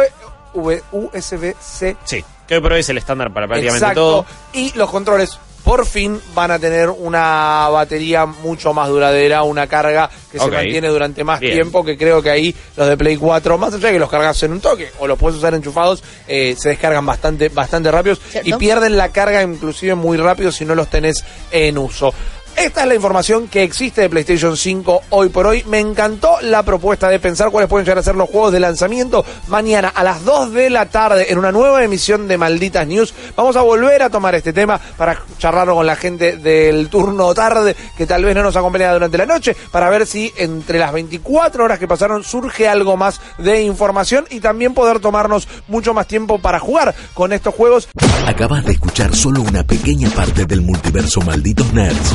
V- 0.55 0.83
USB-C. 0.91 1.97
Sí, 2.05 2.25
que 2.49 2.57
hoy 2.57 2.61
por 2.61 2.73
hoy 2.73 2.81
es 2.81 2.89
el 2.89 2.99
estándar 2.99 3.33
para 3.33 3.47
prácticamente 3.47 3.85
Exacto. 3.85 4.01
todo. 4.01 4.27
Y 4.55 4.73
los 4.77 4.91
controles 4.91 5.39
por 5.65 5.87
fin 5.87 6.21
van 6.35 6.51
a 6.51 6.59
tener 6.59 6.91
una 6.91 7.69
batería 7.69 8.27
mucho 8.27 8.73
más 8.73 8.89
duradera, 8.89 9.43
una 9.43 9.67
carga 9.67 10.11
que 10.31 10.39
se 10.39 10.51
mantiene 10.51 10.89
durante 10.89 11.25
más 11.25 11.41
Bien. 11.41 11.55
tiempo, 11.55 11.85
que 11.85 11.97
creo 11.97 12.23
que 12.23 12.31
ahí 12.31 12.55
los 12.77 12.89
de 12.89 12.97
Play 12.97 13.17
4, 13.17 13.59
más 13.59 13.75
allá 13.75 13.89
de 13.89 13.95
que 13.95 13.99
los 13.99 14.11
cargas 14.11 14.43
en 14.43 14.53
un 14.53 14.61
toque 14.61 14.91
o 14.99 15.07
los 15.07 15.19
puedes 15.19 15.39
usar 15.39 15.55
enchufados, 15.55 16.03
eh, 16.27 16.57
se 16.59 16.71
descargan 16.71 17.07
bastante, 17.07 17.49
bastante 17.49 17.91
rápidos 17.91 18.21
¿Cierto? 18.31 18.49
y 18.49 18.53
pierden 18.55 18.97
la 18.97 19.11
carga 19.11 19.43
inclusive 19.43 19.95
muy 19.95 20.17
rápido 20.17 20.51
si 20.51 20.65
no 20.65 20.75
los 20.75 20.89
tenés 20.89 21.25
en 21.51 21.79
uso. 21.79 22.13
Esta 22.57 22.83
es 22.83 22.87
la 22.87 22.95
información 22.95 23.49
que 23.49 23.63
existe 23.63 24.03
de 24.03 24.11
PlayStation 24.11 24.57
5 24.57 25.03
hoy 25.11 25.31
por 25.31 25.47
hoy. 25.47 25.65
Me 25.67 25.81
encantó 25.81 26.41
la 26.43 26.63
propuesta 26.63 27.09
de 27.09 27.19
pensar 27.19 27.51
cuáles 27.51 27.69
pueden 27.69 27.85
llegar 27.85 27.99
a 27.99 28.03
ser 28.03 28.15
los 28.15 28.29
juegos 28.29 28.53
de 28.53 28.61
lanzamiento. 28.61 29.25
Mañana 29.49 29.89
a 29.89 30.05
las 30.05 30.25
2 30.25 30.53
de 30.53 30.71
la 30.71 30.87
tarde 30.87 31.33
en 31.33 31.39
una 31.39 31.51
nueva 31.51 31.83
emisión 31.83 32.29
de 32.29 32.39
Malditas 32.39 32.87
News 32.87 33.15
vamos 33.37 33.57
a 33.57 33.63
volver 33.63 34.03
a 34.03 34.11
tomar 34.11 34.35
este 34.35 34.53
tema 34.53 34.79
para 34.97 35.23
charlarlo 35.39 35.75
con 35.75 35.87
la 35.87 35.97
gente 35.97 36.37
del 36.37 36.89
turno 36.89 37.35
tarde 37.35 37.75
que 37.97 38.07
tal 38.07 38.25
vez 38.25 38.35
no 38.35 38.43
nos 38.43 38.55
acompaña 38.55 38.93
durante 38.93 39.19
la 39.19 39.27
noche 39.27 39.57
para 39.71 39.91
ver 39.91 40.07
si 40.07 40.33
entre 40.37 40.79
las 40.79 40.93
24 40.93 41.65
horas 41.65 41.79
que 41.79 41.89
pasaron 41.89 42.23
surge 42.23 42.69
algo 42.69 42.97
más 42.97 43.21
de 43.39 43.63
información 43.63 44.27
y 44.31 44.41
también 44.41 44.75
poder 44.75 45.01
tomarnos 45.01 45.49
mucho 45.69 45.95
más 45.95 46.07
tiempo 46.07 46.39
para 46.39 46.61
jugar 46.61 46.95
con 47.15 47.33
estos 47.33 47.55
juegos. 47.55 47.89
Acabas 48.27 48.65
de 48.65 48.73
escuchar 48.73 49.15
solo 49.17 49.43
una 49.43 49.65
pequeña 49.65 50.09
parte 50.11 50.45
del 50.45 50.61
multiverso 50.61 51.21
Malditos 51.23 51.73
Nerds. 51.73 52.15